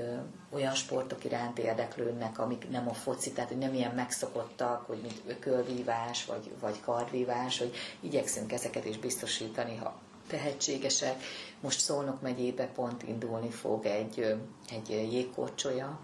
olyan 0.51 0.75
sportok 0.75 1.25
iránt 1.25 1.59
érdeklődnek, 1.59 2.39
amik 2.39 2.71
nem 2.71 2.89
a 2.89 2.95
foci, 2.95 3.33
tehát 3.33 3.51
hogy 3.51 3.59
nem 3.59 3.75
ilyen 3.75 3.95
megszokottak, 3.95 4.87
hogy 4.87 4.99
mint 5.01 5.23
ökölvívás, 5.27 6.25
vagy, 6.25 6.51
vagy 6.61 6.81
kardvívás, 6.81 7.59
hogy 7.59 7.75
igyekszünk 8.01 8.53
ezeket 8.53 8.85
is 8.85 8.99
biztosítani, 8.99 9.77
ha 9.77 10.01
tehetségesek. 10.29 11.23
Most 11.61 11.81
Szolnok 11.81 12.21
megyébe 12.21 12.67
pont 12.67 13.03
indulni 13.03 13.51
fog 13.51 13.87
egy, 13.87 14.37
egy 14.71 14.89
jégkorcsolya. 14.91 15.99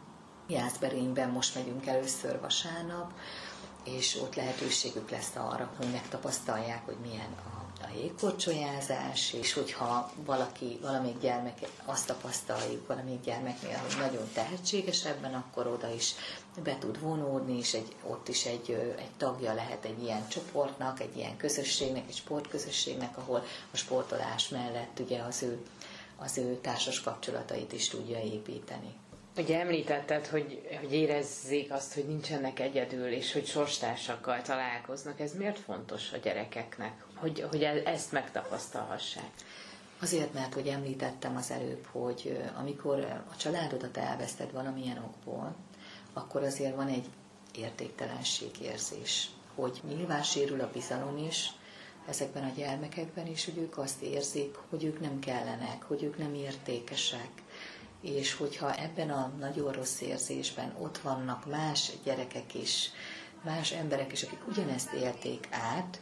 Jászberényben 0.49 1.29
most 1.29 1.55
megyünk 1.55 1.87
először 1.87 2.41
vasárnap, 2.41 3.13
és 3.85 4.19
ott 4.23 4.35
lehetőségük 4.35 5.11
lesz 5.11 5.37
arra, 5.37 5.71
hogy 5.77 5.91
megtapasztalják, 5.93 6.85
hogy 6.85 6.97
milyen 7.03 7.37
a 7.55 7.60
a 7.95 7.99
jégkorcsolyázás, 7.99 9.33
és 9.33 9.53
hogyha 9.53 10.13
valaki, 10.25 10.79
valamelyik 10.83 11.21
gyermek, 11.21 11.59
azt 11.85 12.07
tapasztaljuk 12.07 12.87
valamelyik 12.87 13.21
gyermeknél, 13.21 13.77
hogy 13.77 13.99
nagyon 13.99 14.29
tehetséges 14.35 15.05
ebben, 15.05 15.35
akkor 15.35 15.67
oda 15.67 15.93
is 15.95 16.15
be 16.63 16.79
tud 16.79 17.01
vonódni, 17.01 17.59
és 17.59 17.75
egy, 17.75 17.95
ott 18.07 18.29
is 18.29 18.47
egy, 18.47 18.71
egy 18.99 19.11
tagja 19.17 19.55
lehet 19.55 19.85
egy 19.85 20.03
ilyen 20.03 20.29
csoportnak, 20.29 21.01
egy 21.01 21.17
ilyen 21.17 21.37
közösségnek, 21.37 22.05
egy 22.09 22.15
sportközösségnek, 22.15 23.19
ahol 23.19 23.45
a 23.73 23.77
sportolás 23.77 24.49
mellett 24.49 24.99
ugye 24.99 25.23
az 25.23 25.43
ő, 25.43 25.67
az 26.17 26.39
ő 26.39 26.59
társas 26.61 27.01
kapcsolatait 27.01 27.73
is 27.73 27.89
tudja 27.89 28.19
építeni. 28.23 28.95
Ugye 29.37 29.61
említetted, 29.61 30.27
hogy, 30.27 30.69
hogy 30.81 30.93
érezzék 30.93 31.73
azt, 31.73 31.95
hogy 31.95 32.07
nincsenek 32.07 32.61
egyedül, 32.61 33.07
és 33.07 33.33
hogy 33.33 33.47
sorstársakkal 33.47 34.43
találkoznak. 34.43 35.21
Ez 35.21 35.37
miért 35.37 35.59
fontos 35.59 36.13
a 36.13 36.17
gyerekeknek, 36.17 37.05
hogy, 37.21 37.47
hogy 37.51 37.63
e- 37.63 37.83
ezt 37.85 38.13
megtapasztalhassák? 38.13 39.31
Azért, 40.01 40.33
mert 40.33 40.55
hogy 40.55 40.67
említettem 40.67 41.37
az 41.37 41.51
előbb, 41.51 41.87
hogy 41.93 42.43
amikor 42.59 42.99
a 43.33 43.37
családodat 43.37 43.97
elveszted 43.97 44.53
valamilyen 44.53 44.99
okból, 44.99 45.55
akkor 46.13 46.43
azért 46.43 46.77
van 46.77 46.89
egy 46.89 47.07
értéktelenségérzés, 47.55 49.31
hogy 49.55 49.81
nyilván 49.89 50.23
sérül 50.23 50.61
a 50.61 50.71
bizalom 50.73 51.17
is, 51.17 51.53
ezekben 52.09 52.45
a 52.45 52.53
gyermekekben 52.57 53.27
is, 53.27 53.45
hogy 53.45 53.59
ők 53.59 53.79
azt 53.79 54.03
érzik, 54.03 54.57
hogy 54.71 54.85
ők 54.85 55.01
nem 55.01 55.19
kellenek, 55.19 55.83
hogy 55.83 56.03
ők 56.03 56.19
nem 56.19 56.35
értékesek, 56.35 57.31
és 58.01 58.35
hogyha 58.35 58.75
ebben 58.75 59.11
a 59.11 59.33
nagyon 59.39 59.73
rossz 59.73 60.01
érzésben 60.01 60.75
ott 60.79 60.99
vannak 60.99 61.47
más 61.47 61.91
gyerekek 62.05 62.55
is, 62.55 62.91
más 63.45 63.73
emberek 63.73 64.13
is, 64.13 64.23
akik 64.23 64.47
ugyanezt 64.49 64.93
élték 64.93 65.49
át, 65.51 66.01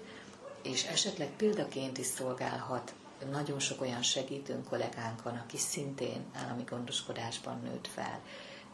és 0.62 0.84
esetleg 0.84 1.28
példaként 1.36 1.98
is 1.98 2.06
szolgálhat 2.06 2.94
nagyon 3.30 3.58
sok 3.58 3.80
olyan 3.80 4.02
segítőnk 4.02 4.68
kollégánk 4.68 5.22
van, 5.22 5.36
aki 5.36 5.56
szintén 5.56 6.24
állami 6.34 6.62
gondoskodásban 6.62 7.60
nőtt 7.62 7.86
fel, 7.86 8.20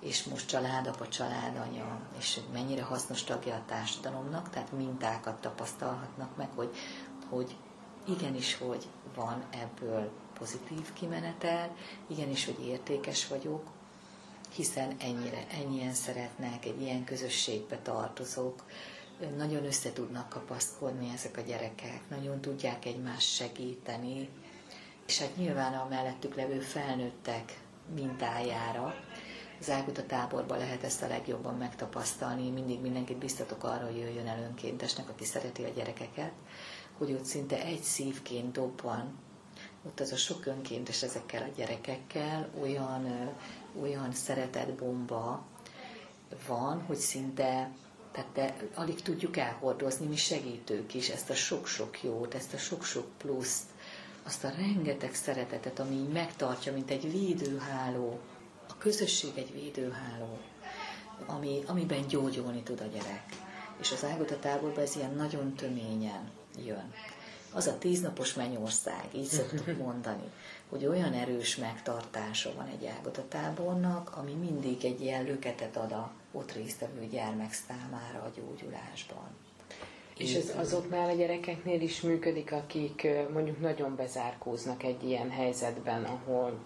és 0.01 0.25
most 0.25 0.49
családapa, 0.49 1.09
családanya, 1.09 2.01
és 2.19 2.41
mennyire 2.53 2.83
hasznos 2.83 3.25
tagja 3.25 3.55
a 3.55 3.65
társadalomnak, 3.67 4.51
tehát 4.51 4.73
mintákat 4.73 5.41
tapasztalhatnak 5.41 6.37
meg, 6.37 6.49
hogy, 6.55 6.71
hogy 7.29 7.57
igenis, 8.09 8.57
hogy 8.59 8.87
van 9.15 9.45
ebből 9.51 10.11
pozitív 10.39 10.93
kimenetel, 10.93 11.77
igenis, 12.07 12.45
hogy 12.45 12.67
értékes 12.67 13.27
vagyok, 13.29 13.71
hiszen 14.55 14.97
ennyire, 14.99 15.47
ennyien 15.51 15.93
szeretnek, 15.95 16.65
egy 16.65 16.81
ilyen 16.81 17.05
közösségbe 17.05 17.79
tartozok, 17.79 18.65
nagyon 19.37 19.65
össze 19.65 19.93
tudnak 19.93 20.29
kapaszkodni 20.29 21.11
ezek 21.15 21.37
a 21.37 21.41
gyerekek, 21.41 22.01
nagyon 22.11 22.41
tudják 22.41 22.85
egymást 22.85 23.29
segíteni, 23.35 24.29
és 25.07 25.19
hát 25.19 25.37
nyilván 25.37 25.75
a 25.75 25.87
mellettük 25.89 26.35
levő 26.35 26.61
felnőttek 26.61 27.59
mintájára, 27.95 28.95
az 29.61 29.71
Águta 29.71 30.07
táborban 30.07 30.59
lehet 30.59 30.83
ezt 30.83 31.03
a 31.03 31.09
legjobban 31.09 31.55
megtapasztalni. 31.57 32.51
Mindig 32.51 32.81
mindenkit 32.81 33.17
biztatok 33.17 33.65
arra, 33.65 33.85
hogy 33.87 33.97
jöjjön 33.97 34.27
el 34.27 34.43
önkéntesnek, 34.43 35.09
aki 35.09 35.25
szereti 35.25 35.63
a 35.65 35.69
gyerekeket, 35.69 36.33
hogy 36.99 37.13
ott 37.13 37.25
szinte 37.25 37.63
egy 37.65 37.83
szívként 37.83 38.53
dobban 38.53 39.19
ott 39.87 40.01
az 40.01 40.13
a 40.13 40.17
sok 40.17 40.47
önkéntes 40.47 41.03
ezekkel 41.03 41.43
a 41.43 41.53
gyerekekkel, 41.57 42.49
olyan, 42.61 43.31
olyan 43.83 44.13
szeretetbomba 44.13 45.45
van, 46.47 46.83
hogy 46.87 46.97
szinte 46.97 47.71
tehát 48.15 48.31
de 48.35 48.69
alig 48.75 49.03
tudjuk 49.03 49.37
elhordozni, 49.37 50.07
mi 50.07 50.17
segítők 50.17 50.95
is, 50.95 51.09
ezt 51.09 51.31
a 51.31 51.35
sok-sok 51.35 52.03
jót, 52.03 52.35
ezt 52.35 52.55
a 52.55 52.59
sok-sok 52.59 53.07
pluszt, 53.17 53.65
azt 54.23 54.45
a 54.45 54.53
rengeteg 54.57 55.15
szeretetet, 55.15 55.79
ami 55.79 55.95
így 55.95 56.13
megtartja, 56.13 56.73
mint 56.73 56.91
egy 56.91 57.13
védőháló. 57.13 58.19
A 58.69 58.79
közösség 58.79 59.31
egy 59.35 59.53
védőháló, 59.53 60.39
ami, 61.27 61.63
amiben 61.67 62.07
gyógyulni 62.07 62.63
tud 62.63 62.81
a 62.81 62.87
gyerek. 62.87 63.25
És 63.81 63.93
az 63.93 64.05
Ágota 64.05 64.39
táborban 64.39 64.85
ez 64.85 64.97
ilyen 64.97 65.15
nagyon 65.15 65.55
töményen 65.55 66.31
jön 66.65 66.93
az 67.55 67.67
a 67.67 67.79
tíznapos 67.79 68.35
mennyország, 68.35 69.09
így 69.15 69.25
szoktuk 69.25 69.79
mondani, 69.85 70.31
hogy 70.69 70.87
olyan 70.87 71.13
erős 71.13 71.57
megtartása 71.57 72.53
van 72.55 72.67
egy 72.67 72.91
tábornak, 73.29 74.17
ami 74.17 74.33
mindig 74.33 74.85
egy 74.85 75.01
ilyen 75.01 75.25
löketet 75.25 75.77
ad 75.77 75.93
a 75.93 76.13
ott 76.35 76.53
résztvevő 76.53 77.07
gyermek 77.07 77.53
számára 77.53 78.23
a 78.23 78.33
gyógyulásban. 78.37 79.37
És 80.17 80.35
ez 80.35 80.53
azoknál 80.57 81.11
a 81.11 81.15
gyerekeknél 81.15 81.81
is 81.81 82.01
működik, 82.01 82.53
akik 82.53 83.07
mondjuk 83.33 83.61
nagyon 83.61 83.97
bezárkóznak 83.97 84.83
egy 84.83 85.05
ilyen 85.05 85.31
helyzetben, 85.31 86.05
ahol 86.05 86.59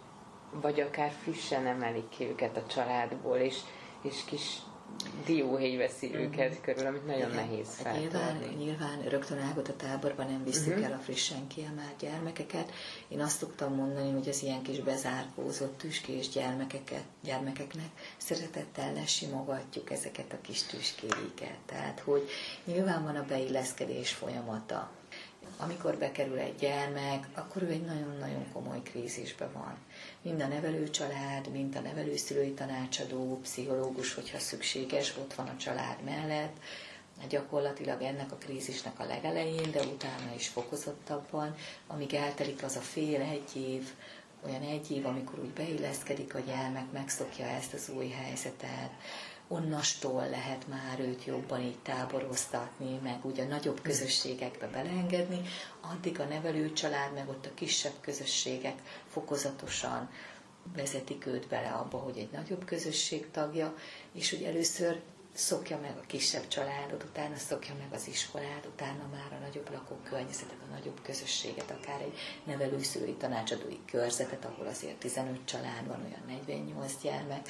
vagy 0.50 0.81
akár 0.81 1.11
frissen 1.11 1.66
emelik 1.66 2.09
ki 2.09 2.24
őket 2.24 2.57
a 2.57 2.66
családból, 2.66 3.37
és, 3.37 3.59
és 4.02 4.24
kis 4.24 4.59
dióhéj 5.24 5.77
veszi 5.77 6.07
uh-huh. 6.07 6.22
őket 6.22 6.61
körül, 6.61 6.87
amit 6.87 7.07
nagyon 7.07 7.31
Igen. 7.31 7.46
nehéz 7.46 7.66
hát 7.66 7.77
feltolni. 7.77 8.01
Nyilván, 8.01 8.57
nyilván 8.59 9.03
rögtön 9.09 9.38
ágot 9.38 9.68
a 9.68 9.77
táborban 9.77 10.27
nem 10.27 10.44
visszük 10.44 10.68
uh-huh. 10.68 10.85
el 10.85 10.92
a 10.92 11.03
frissen 11.03 11.46
kiemelt 11.46 11.96
gyermekeket. 11.98 12.72
Én 13.09 13.20
azt 13.20 13.38
szoktam 13.38 13.74
mondani, 13.74 14.12
hogy 14.12 14.29
az 14.29 14.42
ilyen 14.42 14.62
kis 14.62 14.81
bezárkózott 14.81 15.79
tüskés 15.79 16.29
gyermekeket, 16.29 17.05
gyermekeknek 17.22 17.90
szeretettel 18.16 18.92
lesimogatjuk 18.92 19.90
ezeket 19.90 20.33
a 20.33 20.40
kis 20.40 20.62
tüskéiket. 20.62 21.59
Tehát, 21.66 22.01
hogy 22.01 22.29
nyilván 22.64 23.05
van 23.05 23.16
a 23.16 23.24
beilleszkedés 23.29 24.12
folyamata 24.12 24.90
amikor 25.57 25.94
bekerül 25.96 26.38
egy 26.38 26.57
gyermek, 26.57 27.27
akkor 27.35 27.62
ő 27.62 27.70
egy 27.70 27.85
nagyon-nagyon 27.85 28.53
komoly 28.53 28.83
krízisbe 28.83 29.48
van. 29.53 29.77
Mind 30.22 30.40
a 30.40 30.46
nevelőcsalád, 30.46 31.48
mind 31.52 31.76
a 31.76 31.81
nevelőszülői 31.81 32.52
tanácsadó, 32.52 33.40
pszichológus, 33.42 34.14
hogyha 34.14 34.38
szükséges, 34.38 35.16
ott 35.16 35.35
van 35.35 35.46
a 35.46 35.57
család 35.57 36.02
mellett, 36.04 36.57
gyakorlatilag 37.28 38.02
ennek 38.02 38.33
a 38.33 38.37
krízisnek 38.37 39.00
a 39.00 39.04
legelején, 39.04 39.70
de 39.70 39.81
utána 39.81 40.35
is 40.35 40.48
fokozottabban, 40.48 41.54
amíg 41.87 42.14
eltelik 42.14 42.62
az 42.62 42.76
a 42.76 42.81
fél, 42.81 43.20
egy 43.20 43.57
év, 43.57 43.88
olyan 44.46 44.62
egy 44.62 44.90
év, 44.90 45.07
amikor 45.07 45.38
úgy 45.38 45.50
beilleszkedik 45.50 46.35
a 46.35 46.38
gyermek, 46.38 46.92
megszokja 46.92 47.46
ezt 47.46 47.72
az 47.72 47.88
új 47.96 48.09
helyzetet, 48.09 48.90
onnastól 49.48 50.28
lehet 50.28 50.68
már 50.68 51.00
őt 51.00 51.24
jobban 51.24 51.61
így 51.61 51.78
táboroztatni, 51.78 52.98
meg 53.02 53.24
ugye 53.24 53.44
nagyobb 53.46 53.82
közösségekbe 53.82 54.66
beleengedni, 54.66 55.40
addig 55.80 56.20
a 56.20 56.24
nevelőcsalád, 56.24 57.14
meg 57.14 57.28
ott 57.28 57.46
a 57.46 57.54
kisebb 57.54 57.94
közösségek 58.00 58.82
fokozatosan 59.11 60.11
vezetik 60.76 61.26
őt 61.26 61.48
bele 61.48 61.68
abba, 61.68 61.98
hogy 61.98 62.18
egy 62.18 62.30
nagyobb 62.30 62.64
közösség 62.64 63.30
tagja, 63.30 63.74
és 64.12 64.30
hogy 64.30 64.42
először 64.42 65.00
szokja 65.34 65.78
meg 65.78 65.96
a 65.96 66.06
kisebb 66.06 66.48
családot, 66.48 67.02
utána 67.02 67.37
szokja 67.37 67.74
meg 67.78 67.92
az 67.92 68.08
iskolát, 68.08 68.66
utána 68.72 69.08
már 69.12 69.32
a 69.40 69.44
nagyobb 69.44 69.70
lakókörnyezetet, 69.72 70.56
a 70.68 70.74
nagyobb 70.74 71.00
közösséget, 71.02 71.70
akár 71.70 72.00
egy 72.00 72.18
nevelőszülői 72.44 73.14
tanácsadói 73.14 73.78
körzetet, 73.90 74.44
ahol 74.44 74.66
azért 74.66 74.96
15 74.98 75.44
család 75.44 75.87
van, 75.87 76.00
olyan 76.04 76.42
48 76.44 76.92
gyermek, 77.02 77.48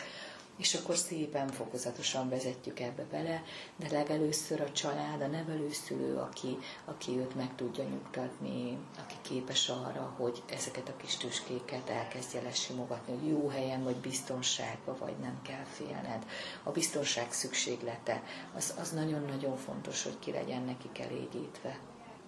és 0.59 0.75
akkor 0.75 0.97
szépen 0.97 1.49
fokozatosan 1.49 2.29
vezetjük 2.29 2.81
ebbe 2.81 3.05
bele, 3.11 3.43
de 3.77 3.87
legelőször 3.91 4.61
a 4.61 4.73
család, 4.73 5.21
a 5.21 5.27
nevelőszülő, 5.27 6.17
aki, 6.17 6.59
aki 6.85 7.19
őt 7.19 7.35
meg 7.35 7.55
tudja 7.55 7.85
nyugtatni, 7.85 8.79
aki 8.99 9.15
képes 9.23 9.69
arra, 9.69 10.15
hogy 10.17 10.43
ezeket 10.51 10.89
a 10.89 10.97
kis 10.97 11.17
tüskéket 11.17 11.89
elkezdje 11.89 12.43
lesimogatni, 12.43 13.15
hogy 13.15 13.29
jó 13.29 13.49
helyen 13.49 13.83
vagy 13.85 13.97
biztonságban, 13.97 14.97
vagy 14.99 15.17
nem 15.21 15.43
kell 15.43 15.65
félned. 15.65 16.27
A 16.63 16.71
biztonság 16.71 17.33
szükséglete, 17.33 18.23
az, 18.57 18.75
az 18.81 18.91
nagyon-nagyon 18.91 19.57
fontos, 19.57 20.03
hogy 20.03 20.19
ki 20.19 20.31
legyen 20.33 20.63
nekik 20.63 20.99
elégítve. 20.99 21.79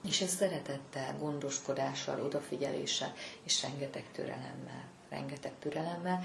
És 0.08 0.20
ez 0.20 0.34
szeretettel, 0.34 1.16
gondoskodással, 1.18 2.20
odafigyeléssel, 2.20 3.12
és 3.42 3.62
rengeteg 3.62 4.04
türelemmel, 4.12 4.88
rengeteg 5.08 5.52
türelemmel, 5.58 6.22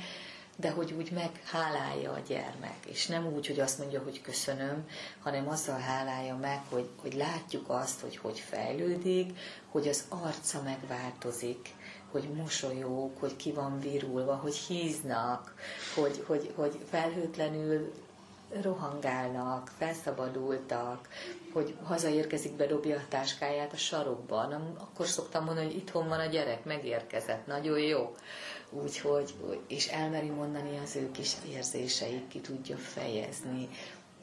de 0.56 0.70
hogy 0.72 0.94
úgy 0.98 1.12
meghálálja 1.12 2.12
a 2.12 2.20
gyermek, 2.28 2.86
és 2.88 3.08
nem 3.08 3.26
úgy, 3.34 3.48
hogy 3.48 3.60
azt 3.60 3.78
mondja, 3.80 4.02
hogy 4.04 4.22
köszönöm, 4.22 4.88
hanem 5.20 5.48
azzal 5.48 5.80
hálálja 5.80 6.36
meg, 6.36 6.62
hogy, 6.70 6.90
hogy 7.02 7.14
látjuk 7.14 7.70
azt, 7.70 8.00
hogy 8.02 8.18
hogy 8.18 8.40
fejlődik, 8.40 9.38
hogy 9.72 9.88
az 9.88 10.04
arca 10.10 10.62
megváltozik, 10.62 11.70
hogy 12.12 12.30
mosolyog, 12.34 13.12
hogy 13.20 13.36
ki 13.36 13.52
van 13.52 13.80
virulva, 13.80 14.36
hogy 14.36 14.56
híznak, 14.56 15.54
hogy, 15.96 16.24
hogy, 16.28 16.52
hogy 16.56 16.80
felhőtlenül 16.90 17.94
rohangálnak, 18.62 19.72
felszabadultak, 19.78 21.08
hogy 21.54 21.76
hazaérkezik, 21.84 22.54
bedobja 22.56 22.96
a 22.98 23.06
táskáját 23.10 23.74
a 23.74 23.78
sarokban. 23.78 24.52
Akkor 24.80 25.08
szoktam 25.08 25.44
mondani, 25.44 25.66
hogy 25.66 25.76
itthon 25.76 26.08
van 26.08 26.20
a 26.20 26.26
gyerek, 26.26 26.64
megérkezett, 26.66 27.46
nagyon 27.48 27.80
jó. 27.80 28.16
Úgyhogy, 28.70 29.34
és 29.68 29.88
elmeri 29.88 30.30
mondani 30.30 30.80
az 30.84 30.96
ő 30.96 31.12
kis 31.12 31.34
érzéseit, 31.50 32.28
ki 32.28 32.40
tudja 32.40 32.78
fejezni. 32.78 33.70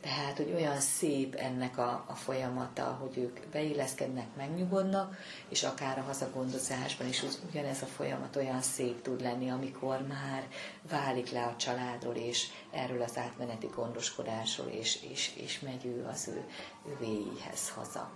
Tehát, 0.02 0.36
hogy 0.36 0.52
olyan 0.54 0.80
szép 0.80 1.34
ennek 1.34 1.78
a, 1.78 2.04
a 2.08 2.14
folyamata, 2.14 2.82
hogy 2.82 3.18
ők 3.18 3.38
beilleszkednek, 3.52 4.26
megnyugodnak, 4.36 5.16
és 5.48 5.62
akár 5.62 5.98
a 5.98 6.02
hazagondozásban 6.02 7.08
is 7.08 7.22
ugyanez 7.50 7.82
a 7.82 7.86
folyamat 7.86 8.36
olyan 8.36 8.60
szép 8.60 9.02
tud 9.02 9.20
lenni, 9.20 9.50
amikor 9.50 10.06
már 10.08 10.48
válik 10.90 11.30
le 11.30 11.42
a 11.44 11.56
családról, 11.56 12.14
és 12.14 12.46
erről 12.70 13.02
az 13.02 13.16
átmeneti 13.16 13.68
gondoskodásról, 13.74 14.68
és, 14.68 14.98
és, 15.10 15.32
és 15.36 15.60
megy 15.60 15.86
ő 15.86 16.06
az 16.12 16.28
ő, 16.28 16.44
övéihez 16.92 17.70
haza. 17.70 18.10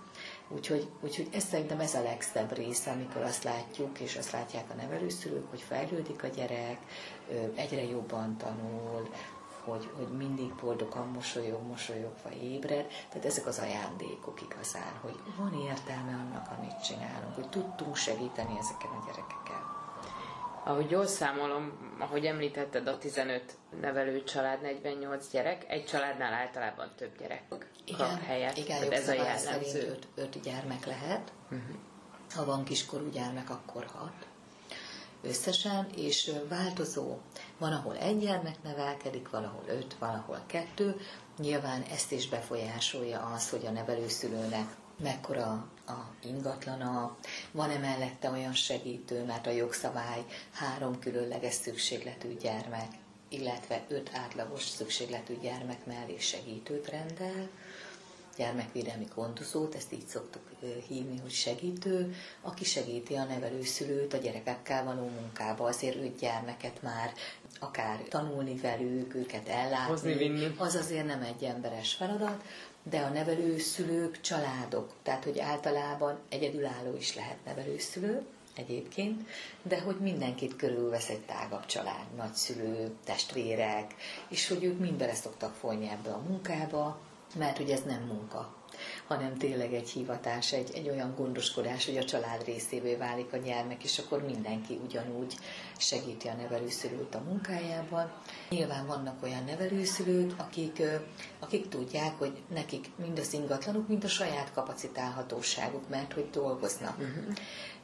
Úgyhogy, 0.49 0.87
úgyhogy 1.01 1.29
ez 1.33 1.43
szerintem 1.43 1.79
ez 1.79 1.93
a 1.93 2.01
legszebb 2.01 2.55
része, 2.55 2.91
amikor 2.91 3.21
azt 3.21 3.43
látjuk, 3.43 3.99
és 3.99 4.15
azt 4.15 4.31
látják 4.31 4.65
a 4.71 4.73
nevelőszülők, 4.73 5.49
hogy 5.49 5.61
fejlődik 5.61 6.23
a 6.23 6.27
gyerek, 6.27 6.77
egyre 7.55 7.83
jobban 7.83 8.37
tanul, 8.37 9.09
hogy, 9.63 9.89
hogy 9.95 10.17
mindig 10.17 10.53
boldogan 10.53 11.07
mosolyog, 11.07 11.67
mosolyogva 11.67 12.31
ébred. 12.41 12.87
Tehát 13.09 13.25
ezek 13.25 13.45
az 13.45 13.59
ajándékok 13.59 14.41
igazán, 14.41 14.93
hogy 15.01 15.19
van 15.37 15.53
értelme 15.53 16.13
annak, 16.13 16.51
amit 16.57 16.83
csinálunk, 16.83 17.35
hogy 17.35 17.49
tudtunk 17.49 17.95
segíteni 17.95 18.57
ezeken 18.57 18.91
a 18.91 19.03
gyerekeken. 19.05 19.76
Ahogy 20.67 20.91
jól 20.91 21.07
számolom, 21.07 21.71
ahogy 21.99 22.25
említetted, 22.25 22.87
a 22.87 22.97
15 22.97 23.57
nevelő 23.81 24.23
család, 24.23 24.61
48 24.61 25.29
gyerek, 25.31 25.65
egy 25.67 25.85
családnál 25.85 26.33
általában 26.33 26.91
több 26.95 27.17
gyerek 27.19 27.43
igen, 27.85 28.09
kap 28.09 28.21
helyet. 28.21 28.57
Igen, 28.57 28.91
ez 28.91 29.07
a 29.07 29.13
jellemző. 29.13 29.87
5, 29.89 30.07
5 30.15 30.41
gyermek 30.41 30.85
lehet. 30.85 31.31
Uh-huh. 31.43 31.75
Ha 32.35 32.45
van 32.45 32.63
kiskorú 32.63 33.09
gyermek, 33.09 33.49
akkor 33.49 33.85
6 33.93 34.11
összesen, 35.21 35.87
és 35.95 36.31
változó. 36.49 37.17
Van, 37.57 37.73
ahol 37.73 37.97
egy 37.97 38.19
gyermek 38.19 38.63
nevelkedik, 38.63 39.29
valahol 39.29 39.63
öt, 39.67 39.95
valahol 39.99 40.39
kettő. 40.45 40.95
Nyilván 41.37 41.81
ezt 41.81 42.11
is 42.11 42.29
befolyásolja 42.29 43.19
az, 43.35 43.49
hogy 43.49 43.65
a 43.65 43.71
nevelőszülőnek 43.71 44.75
mekkora 44.97 45.71
a 45.87 45.93
ingatlana, 46.23 47.17
van-e 47.51 47.77
mellette 47.77 48.29
olyan 48.29 48.53
segítő, 48.53 49.25
mert 49.25 49.47
a 49.47 49.49
jogszabály 49.49 50.25
három 50.51 50.99
különleges 50.99 51.53
szükségletű 51.53 52.37
gyermek, 52.37 52.87
illetve 53.29 53.85
öt 53.87 54.09
átlagos 54.13 54.63
szükségletű 54.63 55.39
gyermek 55.39 55.85
mellé 55.85 56.17
segítőt 56.19 56.87
rendel, 56.89 57.49
gyermekvédelmi 58.37 59.07
gondozót, 59.15 59.75
ezt 59.75 59.93
így 59.93 60.07
szoktuk 60.07 60.41
hívni, 60.87 61.19
hogy 61.19 61.31
segítő, 61.31 62.15
aki 62.41 62.63
segíti 62.63 63.15
a 63.15 63.23
nevelőszülőt 63.23 64.13
a 64.13 64.17
gyerekekkel 64.17 64.83
való 64.83 65.09
munkába, 65.19 65.65
azért 65.65 65.95
öt 65.95 66.19
gyermeket 66.19 66.81
már 66.81 67.11
akár 67.59 67.99
tanulni 68.09 68.55
velük, 68.55 69.15
őket 69.15 69.47
ellátni, 69.47 69.91
Hozni, 69.91 70.13
vinni. 70.13 70.55
az 70.57 70.75
azért 70.75 71.05
nem 71.05 71.21
egy 71.21 71.43
emberes 71.43 71.93
feladat, 71.93 72.43
de 72.83 72.99
a 72.99 73.09
nevelőszülők 73.09 74.21
családok, 74.21 74.93
tehát 75.03 75.23
hogy 75.23 75.39
általában 75.39 76.19
egyedülálló 76.29 76.95
is 76.95 77.15
lehet 77.15 77.37
nevelőszülő, 77.45 78.25
egyébként, 78.55 79.29
de 79.61 79.81
hogy 79.81 79.95
mindenkit 79.99 80.55
körülvesz 80.55 81.09
egy 81.09 81.21
tágabb 81.21 81.65
család, 81.65 82.05
nagyszülő, 82.15 82.95
testvérek, 83.05 83.95
és 84.29 84.47
hogy 84.47 84.63
ők 84.63 84.79
mind 84.79 84.97
bele 84.97 85.13
szoktak 85.13 85.53
folyni 85.53 85.89
ebbe 85.89 86.09
a 86.09 86.21
munkába, 86.27 86.99
mert 87.35 87.57
hogy 87.57 87.69
ez 87.69 87.83
nem 87.83 88.01
munka, 88.01 88.53
hanem 89.07 89.37
tényleg 89.37 89.73
egy 89.73 89.89
hivatás, 89.89 90.53
egy, 90.53 90.71
egy 90.73 90.89
olyan 90.89 91.13
gondoskodás, 91.15 91.85
hogy 91.85 91.97
a 91.97 92.05
család 92.05 92.43
részévé 92.45 92.95
válik 92.95 93.33
a 93.33 93.37
gyermek, 93.37 93.83
és 93.83 93.99
akkor 93.99 94.25
mindenki 94.25 94.79
ugyanúgy 94.85 95.35
segíti 95.77 96.27
a 96.27 96.33
nevelőszülőt 96.33 97.15
a 97.15 97.21
munkájában. 97.27 98.11
Nyilván 98.49 98.85
vannak 98.85 99.23
olyan 99.23 99.43
nevelőszülők, 99.43 100.33
akik, 100.37 100.81
akik 101.39 101.69
tudják, 101.69 102.17
hogy 102.17 102.41
nekik 102.53 102.89
mind 102.95 103.19
az 103.19 103.33
ingatlanuk, 103.33 103.87
mind 103.87 104.03
a 104.03 104.07
saját 104.07 104.51
kapacitálhatóságuk, 104.53 105.89
mert 105.89 106.13
hogy 106.13 106.29
dolgoznak. 106.29 106.97
Uh-huh. 106.97 107.33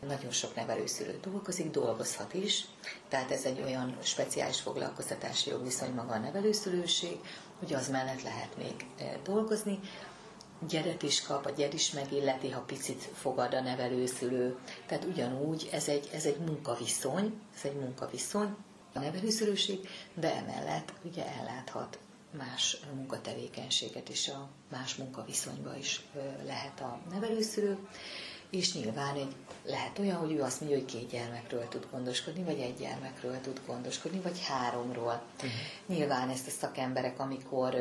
Nagyon 0.08 0.32
sok 0.32 0.56
nevelőszülő 0.56 1.20
dolgozik, 1.22 1.72
dolgozhat 1.72 2.34
is, 2.34 2.66
tehát 3.10 3.32
ez 3.32 3.44
egy 3.44 3.62
olyan 3.62 3.98
speciális 4.02 4.60
foglalkoztatási 4.60 5.50
jogviszony 5.50 5.94
maga 5.94 6.14
a 6.14 6.18
nevelőszülőség, 6.18 7.20
hogy 7.60 7.74
az 7.74 7.90
mellett 7.90 8.22
lehet 8.22 8.58
még 8.58 8.86
dolgozni, 9.24 9.80
gyeret 10.68 11.04
is 11.04 11.22
kap, 11.22 11.46
a 11.46 11.50
gyed 11.50 11.74
is 11.74 11.92
megilleti, 11.92 12.50
ha 12.50 12.60
picit 12.62 13.02
fogad 13.14 13.54
a 13.54 13.62
nevelőszülő. 13.62 14.58
Tehát 14.86 15.04
ugyanúgy 15.06 15.70
ez 15.72 15.88
egy, 15.88 16.10
ez 16.14 16.26
egy 16.26 16.38
munkaviszony, 16.38 17.42
ez 17.56 17.62
egy 17.64 17.76
munkaviszony, 17.76 18.56
a 18.94 19.00
nevelőszülőség, 19.00 19.88
de 20.14 20.36
emellett 20.36 20.94
ugye 21.04 21.26
elláthat 21.40 22.00
más 22.38 22.78
munkatevékenységet 22.96 24.10
is, 24.10 24.28
a 24.28 24.50
más 24.72 24.96
munkaviszonyba 24.96 25.78
is 25.78 26.02
lehet 26.46 26.80
a 26.82 27.00
nevelőszülő 27.12 27.78
és 28.54 28.74
nyilván 28.74 29.16
egy, 29.16 29.36
lehet 29.66 30.00
olyan, 30.00 30.16
hogy 30.16 30.32
ő 30.32 30.42
azt 30.42 30.60
mondja, 30.60 30.80
hogy 30.80 30.88
két 30.88 31.10
gyermekről 31.10 31.68
tud 31.68 31.88
gondoskodni, 31.92 32.44
vagy 32.44 32.60
egy 32.60 32.78
gyermekről 32.78 33.42
tud 33.42 33.62
gondoskodni, 33.66 34.20
vagy 34.20 34.46
háromról. 34.46 35.22
Uh-huh. 35.36 35.52
Nyilván 35.86 36.30
ezt 36.30 36.48
a 36.48 36.50
szakemberek, 36.50 37.20
amikor 37.20 37.76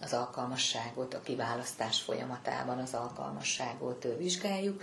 az 0.00 0.12
alkalmasságot, 0.12 1.14
a 1.14 1.20
kiválasztás 1.20 2.00
folyamatában 2.00 2.78
az 2.78 2.94
alkalmasságot 2.94 4.06
vizsgáljuk, 4.18 4.82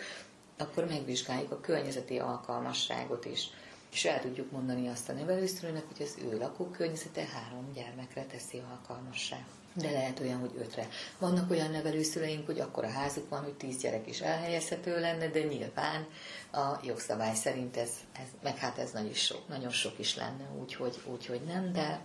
akkor 0.58 0.86
megvizsgáljuk 0.86 1.52
a 1.52 1.60
környezeti 1.60 2.20
alkalmasságot 2.20 3.26
is. 3.26 3.50
És 3.92 4.06
el 4.06 4.22
tudjuk 4.22 4.52
mondani 4.52 4.88
azt 4.88 5.10
a 5.10 5.14
nevelőszülőnek, 5.14 5.84
hogy 5.88 6.06
az 6.06 6.18
ő 6.32 6.38
lakókörnyezete 6.38 7.26
három 7.34 7.72
gyermekre 7.74 8.26
teszi 8.26 8.62
alkalmassá 8.72 9.38
de 9.76 9.92
lehet 9.92 10.20
olyan, 10.20 10.40
hogy 10.40 10.52
ötre. 10.60 10.88
Vannak 11.20 11.52
olyan 11.52 11.72
nevelőszüleink, 11.72 12.46
hogy 12.46 12.60
akkor 12.60 12.84
a 12.84 12.90
házuk 12.90 13.30
van, 13.30 13.44
hogy 13.44 13.54
tíz 13.54 13.78
gyerek 13.78 14.08
is 14.08 14.20
elhelyezhető 14.20 15.00
lenne, 15.00 15.28
de 15.28 15.44
nyilván 15.44 16.08
a 16.52 16.80
jogszabály 16.84 17.36
szerint 17.36 17.78
ez, 17.78 17.92
ez 18.14 18.28
meg 18.44 18.58
hát 18.58 18.78
ez 18.78 18.92
nagyon 18.92 19.14
sok, 19.14 19.48
nagyon 19.48 19.72
sok 19.72 20.00
is 20.00 20.16
lenne, 20.16 20.50
úgyhogy, 20.62 21.02
úgyhogy 21.06 21.42
nem, 21.42 21.72
de, 21.74 22.00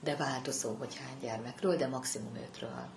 de 0.00 0.16
változó, 0.16 0.74
hogy 0.74 0.96
hány 0.96 1.18
gyermekről, 1.20 1.76
de 1.76 1.86
maximum 1.86 2.36
ötről. 2.48 2.88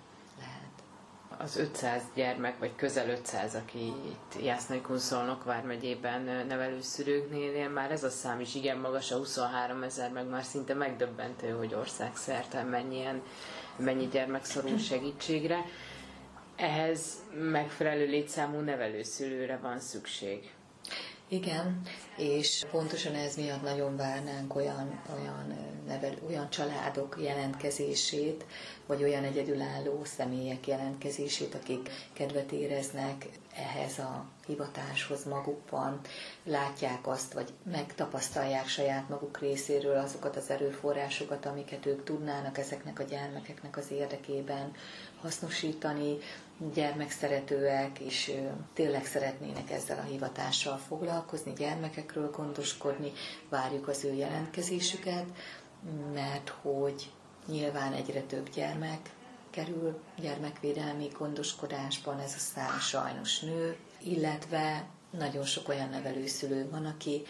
Az 1.40 1.56
500 1.56 2.02
gyermek, 2.14 2.58
vagy 2.58 2.74
közel 2.76 3.08
500, 3.08 3.54
aki 3.54 3.86
itt 3.86 4.42
Jásznai 4.42 4.80
Kunszolnok 4.80 5.44
vármegyében 5.44 6.46
nevelőszülőknél 6.46 7.68
már 7.68 7.90
ez 7.90 8.04
a 8.04 8.10
szám 8.10 8.40
is 8.40 8.54
igen 8.54 8.78
magas, 8.78 9.10
a 9.10 9.16
23 9.16 9.82
ezer, 9.82 10.10
meg 10.10 10.28
már 10.28 10.44
szinte 10.44 10.74
megdöbbentő, 10.74 11.50
hogy 11.50 11.74
országszerte 11.74 12.62
mennyien 12.62 13.22
mennyi 13.76 14.06
gyermek 14.08 14.44
szorul 14.44 14.78
segítségre. 14.78 15.64
Ehhez 16.56 17.14
megfelelő 17.50 18.06
létszámú 18.06 18.60
nevelőszülőre 18.60 19.58
van 19.62 19.80
szükség. 19.80 20.52
Igen, 21.30 21.82
és 22.16 22.66
pontosan 22.70 23.14
ez 23.14 23.36
miatt 23.36 23.62
nagyon 23.62 23.96
várnánk 23.96 24.54
olyan, 24.54 25.00
olyan, 25.20 25.54
nevel, 25.86 26.14
olyan 26.28 26.50
családok 26.50 27.16
jelentkezését, 27.20 28.44
vagy 28.86 29.02
olyan 29.02 29.24
egyedülálló 29.24 30.04
személyek 30.04 30.66
jelentkezését, 30.66 31.54
akik 31.54 31.90
kedvet 32.12 32.52
éreznek 32.52 33.28
ehhez 33.54 33.98
a 33.98 34.26
hivatáshoz 34.48 35.24
magukban, 35.24 36.00
látják 36.44 37.06
azt, 37.06 37.32
vagy 37.32 37.52
megtapasztalják 37.70 38.68
saját 38.68 39.08
maguk 39.08 39.38
részéről 39.38 39.96
azokat 39.96 40.36
az 40.36 40.50
erőforrásokat, 40.50 41.46
amiket 41.46 41.86
ők 41.86 42.04
tudnának 42.04 42.58
ezeknek 42.58 42.98
a 42.98 43.02
gyermekeknek 43.02 43.76
az 43.76 43.90
érdekében 43.90 44.72
hasznosítani, 45.20 46.16
gyermekszeretőek, 46.74 47.98
és 47.98 48.32
tényleg 48.74 49.06
szeretnének 49.06 49.70
ezzel 49.70 49.98
a 49.98 50.08
hivatással 50.10 50.76
foglalkozni, 50.76 51.52
gyermekekről 51.52 52.30
gondoskodni, 52.30 53.12
várjuk 53.48 53.88
az 53.88 54.04
ő 54.04 54.12
jelentkezésüket, 54.14 55.24
mert 56.14 56.48
hogy 56.48 57.10
nyilván 57.46 57.92
egyre 57.92 58.20
több 58.20 58.50
gyermek 58.50 59.10
kerül 59.50 60.00
gyermekvédelmi 60.20 61.08
gondoskodásban, 61.18 62.18
ez 62.20 62.34
a 62.34 62.38
szám 62.38 62.78
sajnos 62.78 63.40
nő, 63.40 63.76
illetve 64.02 64.84
nagyon 65.10 65.44
sok 65.44 65.68
olyan 65.68 65.88
nevelőszülő 65.88 66.68
van, 66.70 66.86
aki 66.86 67.22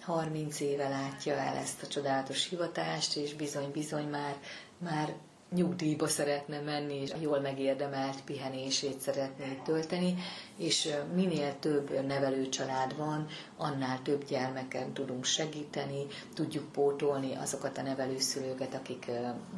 30 0.00 0.60
éve 0.60 0.88
látja 0.88 1.34
el 1.34 1.56
ezt 1.56 1.82
a 1.82 1.86
csodálatos 1.86 2.48
hivatást, 2.48 3.16
és 3.16 3.34
bizony-bizony 3.34 4.08
már, 4.08 4.36
már 4.78 5.14
nyugdíjba 5.54 6.08
szeretne 6.08 6.60
menni, 6.60 6.94
és 6.94 7.10
jól 7.20 7.40
megérdemelt 7.40 8.22
pihenését 8.24 9.00
szeretné 9.00 9.60
tölteni, 9.64 10.14
és 10.56 10.88
minél 11.14 11.58
több 11.58 12.06
nevelőcsalád 12.06 12.96
van, 12.96 13.26
annál 13.56 14.02
több 14.02 14.24
gyermeken 14.24 14.92
tudunk 14.92 15.24
segíteni, 15.24 16.06
tudjuk 16.34 16.72
pótolni 16.72 17.34
azokat 17.34 17.78
a 17.78 17.82
nevelőszülőket, 17.82 18.74
akik 18.74 19.10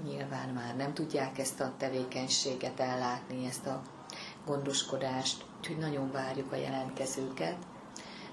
nyilván 0.04 0.48
már 0.48 0.76
nem 0.76 0.94
tudják 0.94 1.38
ezt 1.38 1.60
a 1.60 1.72
tevékenységet 1.78 2.80
ellátni, 2.80 3.46
ezt 3.46 3.66
a 3.66 3.82
gondoskodást, 4.46 5.44
úgyhogy 5.58 5.78
nagyon 5.78 6.12
várjuk 6.12 6.52
a 6.52 6.56
jelentkezőket. 6.56 7.56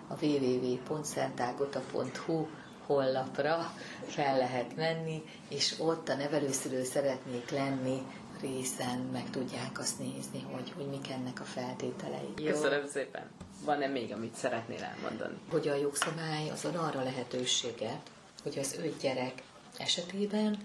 A 0.08 0.26
www.szentágota.hu 0.26 2.46
honlapra 2.86 3.74
fel 4.08 4.38
lehet 4.38 4.76
menni, 4.76 5.24
és 5.50 5.76
ott 5.80 6.10
a 6.10 6.16
nevelőszülő 6.16 6.84
szeretnék 6.84 7.50
lenni, 7.50 8.02
részen 8.42 9.00
meg 9.12 9.30
tudják 9.30 9.80
azt 9.80 10.00
nézni, 10.00 10.42
hogy, 10.52 10.72
hogy 10.76 10.88
mik 10.88 11.10
ennek 11.10 11.40
a 11.40 11.44
feltételei. 11.44 12.34
Jó. 12.38 12.52
Köszönöm 12.52 12.88
szépen. 12.88 13.30
Van-e 13.66 13.88
még, 13.88 14.12
amit 14.12 14.36
szeretnél 14.36 14.84
elmondani? 14.84 15.38
Hogy 15.50 15.68
a 15.68 15.76
jogszabály 15.76 16.50
az 16.50 16.66
ad 16.66 16.76
arra 16.76 17.04
lehetőséget, 17.04 18.10
hogy 18.44 18.60
az 18.60 18.76
öt 18.84 19.00
gyerek 19.02 19.44
esetében, 19.78 20.58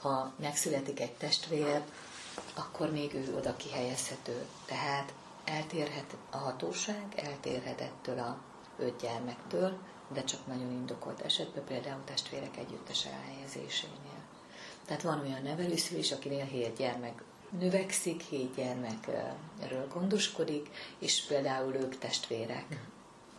ha 0.00 0.32
megszületik 0.40 1.00
egy 1.00 1.12
testvér, 1.12 1.82
akkor 2.58 2.90
még 2.92 3.14
ő 3.14 3.34
oda 3.36 3.56
kihelyezhető. 3.56 4.46
Tehát 4.66 5.12
eltérhet 5.44 6.16
a 6.30 6.36
hatóság, 6.36 7.04
eltérhet 7.16 7.80
ettől 7.80 8.18
a 8.18 8.38
öt 8.78 9.00
gyermektől, 9.00 9.78
de 10.12 10.24
csak 10.24 10.46
nagyon 10.46 10.70
indokolt 10.70 11.20
esetben, 11.20 11.64
például 11.64 12.04
testvérek 12.04 12.56
együttes 12.56 13.06
elhelyezésénél. 13.06 14.18
Tehát 14.86 15.02
van 15.02 15.20
olyan 15.20 15.42
nevelőszülés, 15.42 16.12
akinél 16.12 16.44
hét 16.44 16.76
gyermek 16.76 17.22
növekszik, 17.58 18.22
hét 18.22 18.54
gyermekről 18.54 19.88
gondoskodik, 19.92 20.68
és 20.98 21.24
például 21.26 21.74
ők 21.74 21.98
testvérek. 21.98 22.80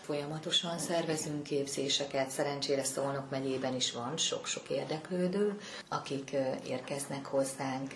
Folyamatosan 0.01 0.77
szervezünk 0.77 1.43
képzéseket, 1.43 2.29
szerencsére 2.29 2.83
Szolnok 2.83 3.29
megyében 3.29 3.75
is 3.75 3.91
van 3.91 4.17
sok-sok 4.17 4.69
érdeklődő, 4.69 5.59
akik 5.89 6.35
érkeznek 6.67 7.25
hozzánk 7.25 7.93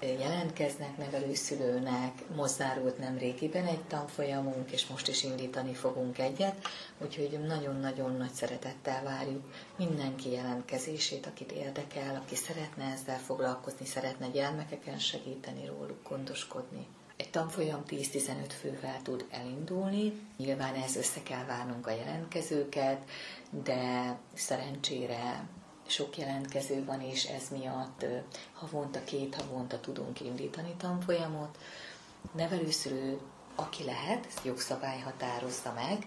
jelentkeznek 0.00 0.96
nevelőszülőnek, 0.96 2.28
most 2.36 2.58
nem 2.98 3.18
régiben 3.18 3.66
egy 3.66 3.82
tanfolyamunk, 3.82 4.70
és 4.70 4.86
most 4.86 5.08
is 5.08 5.22
indítani 5.24 5.74
fogunk 5.74 6.18
egyet, 6.18 6.66
úgyhogy 6.98 7.38
nagyon-nagyon 7.46 8.16
nagy 8.16 8.32
szeretettel 8.32 9.02
várjuk 9.02 9.52
mindenki 9.76 10.30
jelentkezését, 10.30 11.26
akit 11.26 11.52
érdekel, 11.52 12.14
aki 12.24 12.34
szeretne 12.34 12.84
ezzel 12.84 13.18
foglalkozni, 13.18 13.86
szeretne 13.86 14.28
gyermekeken 14.28 14.98
segíteni 14.98 15.66
róluk, 15.66 16.08
gondoskodni. 16.08 16.86
Egy 17.16 17.30
tanfolyam 17.30 17.82
10-15 17.88 18.30
fővel 18.60 19.00
tud 19.02 19.24
elindulni, 19.30 20.12
nyilván 20.36 20.74
ez 20.74 20.96
össze 20.96 21.22
kell 21.22 21.44
várnunk 21.44 21.86
a 21.86 21.90
jelentkezőket, 21.90 23.04
de 23.64 24.16
szerencsére 24.34 25.48
sok 25.86 26.18
jelentkező 26.18 26.84
van, 26.84 27.00
és 27.00 27.24
ez 27.24 27.42
miatt 27.50 28.04
havonta, 28.52 29.04
két 29.04 29.34
havonta 29.34 29.80
tudunk 29.80 30.20
indítani 30.20 30.74
tanfolyamot. 30.78 31.58
Nevelőszülő, 32.32 33.20
aki 33.54 33.84
lehet, 33.84 34.26
ezt 34.26 34.44
jogszabály 34.44 35.00
határozza 35.00 35.72
meg. 35.72 36.06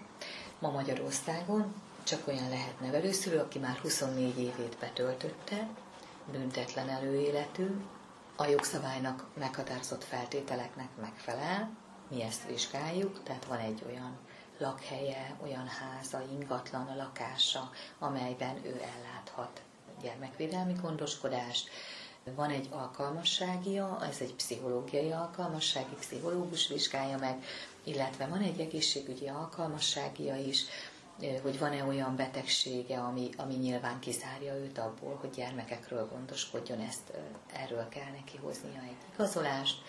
Ma 0.58 0.70
Magyarországon 0.70 1.74
csak 2.02 2.28
olyan 2.28 2.48
lehet 2.48 2.80
nevelőszülő, 2.80 3.38
aki 3.38 3.58
már 3.58 3.76
24 3.76 4.38
évét 4.38 4.76
betöltötte, 4.80 5.68
büntetlen 6.32 6.88
előéletű, 6.88 7.66
a 8.36 8.46
jogszabálynak 8.46 9.26
meghatározott 9.34 10.04
feltételeknek 10.04 10.88
megfelel, 11.00 11.76
mi 12.08 12.22
ezt 12.22 12.46
vizsgáljuk, 12.46 13.22
tehát 13.22 13.44
van 13.44 13.58
egy 13.58 13.82
olyan 13.86 14.18
lakhelye, 14.58 15.36
olyan 15.42 15.66
háza, 15.66 16.22
ingatlan 16.32 16.86
a 16.86 16.96
lakása, 16.96 17.70
amelyben 17.98 18.56
ő 18.64 18.80
elláthat 18.82 19.62
gyermekvédelmi 20.02 20.72
gondoskodást, 20.82 21.68
van 22.34 22.50
egy 22.50 22.68
alkalmasságia, 22.70 23.98
ez 24.10 24.16
egy 24.20 24.34
pszichológiai 24.34 25.10
alkalmassági, 25.12 25.94
pszichológus 25.98 26.68
vizsgálja 26.68 27.18
meg, 27.18 27.44
illetve 27.84 28.26
van 28.26 28.40
egy 28.40 28.60
egészségügyi 28.60 29.28
alkalmasságia 29.28 30.36
is, 30.36 30.64
hogy 31.42 31.58
van-e 31.58 31.84
olyan 31.84 32.16
betegsége, 32.16 32.98
ami, 32.98 33.28
ami 33.36 33.54
nyilván 33.54 33.98
kizárja 33.98 34.54
őt 34.54 34.78
abból, 34.78 35.16
hogy 35.20 35.30
gyermekekről 35.30 36.08
gondoskodjon, 36.08 36.80
ezt 36.80 37.12
erről 37.52 37.88
kell 37.88 38.10
neki 38.10 38.36
hoznia 38.36 38.80
egy 38.82 38.96
igazolást, 39.14 39.82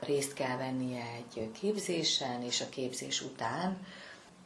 részt 0.00 0.32
kell 0.34 0.56
vennie 0.56 1.04
egy 1.16 1.50
képzésen, 1.52 2.42
és 2.42 2.60
a 2.60 2.68
képzés 2.68 3.20
után 3.22 3.86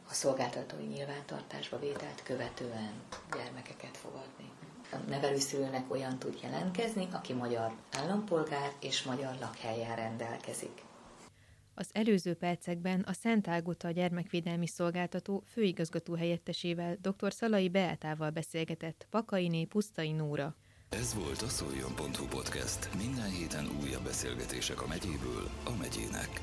a 0.09 0.13
szolgáltatói 0.13 0.85
nyilvántartásba 0.85 1.79
vételt 1.79 2.23
követően 2.23 2.93
gyermekeket 3.35 3.97
fogadni. 3.97 4.51
A 4.91 4.95
nevelőszülőnek 5.09 5.91
olyan 5.91 6.19
tud 6.19 6.39
jelentkezni, 6.43 7.07
aki 7.11 7.33
magyar 7.33 7.71
állampolgár 7.91 8.71
és 8.79 9.03
magyar 9.03 9.35
lakhelyen 9.39 9.95
rendelkezik. 9.95 10.87
Az 11.73 11.89
előző 11.91 12.33
percekben 12.33 12.99
a 13.07 13.13
Szent 13.13 13.47
Ágota 13.47 13.91
gyermekvédelmi 13.91 14.67
szolgáltató 14.67 15.43
főigazgató 15.45 16.13
helyettesével 16.13 16.97
dr. 17.01 17.33
Szalai 17.33 17.69
Beátával 17.69 18.29
beszélgetett 18.29 19.07
Pakainé 19.09 19.65
Pusztai 19.65 20.11
Nóra. 20.11 20.55
Ez 20.89 21.13
volt 21.13 21.41
a 21.41 21.47
szoljon.hu 21.47 22.25
podcast. 22.25 22.95
Minden 22.97 23.29
héten 23.29 23.65
újabb 23.83 24.03
beszélgetések 24.03 24.81
a 24.81 24.87
megyéből 24.87 25.49
a 25.63 25.71
megyének. 25.79 26.41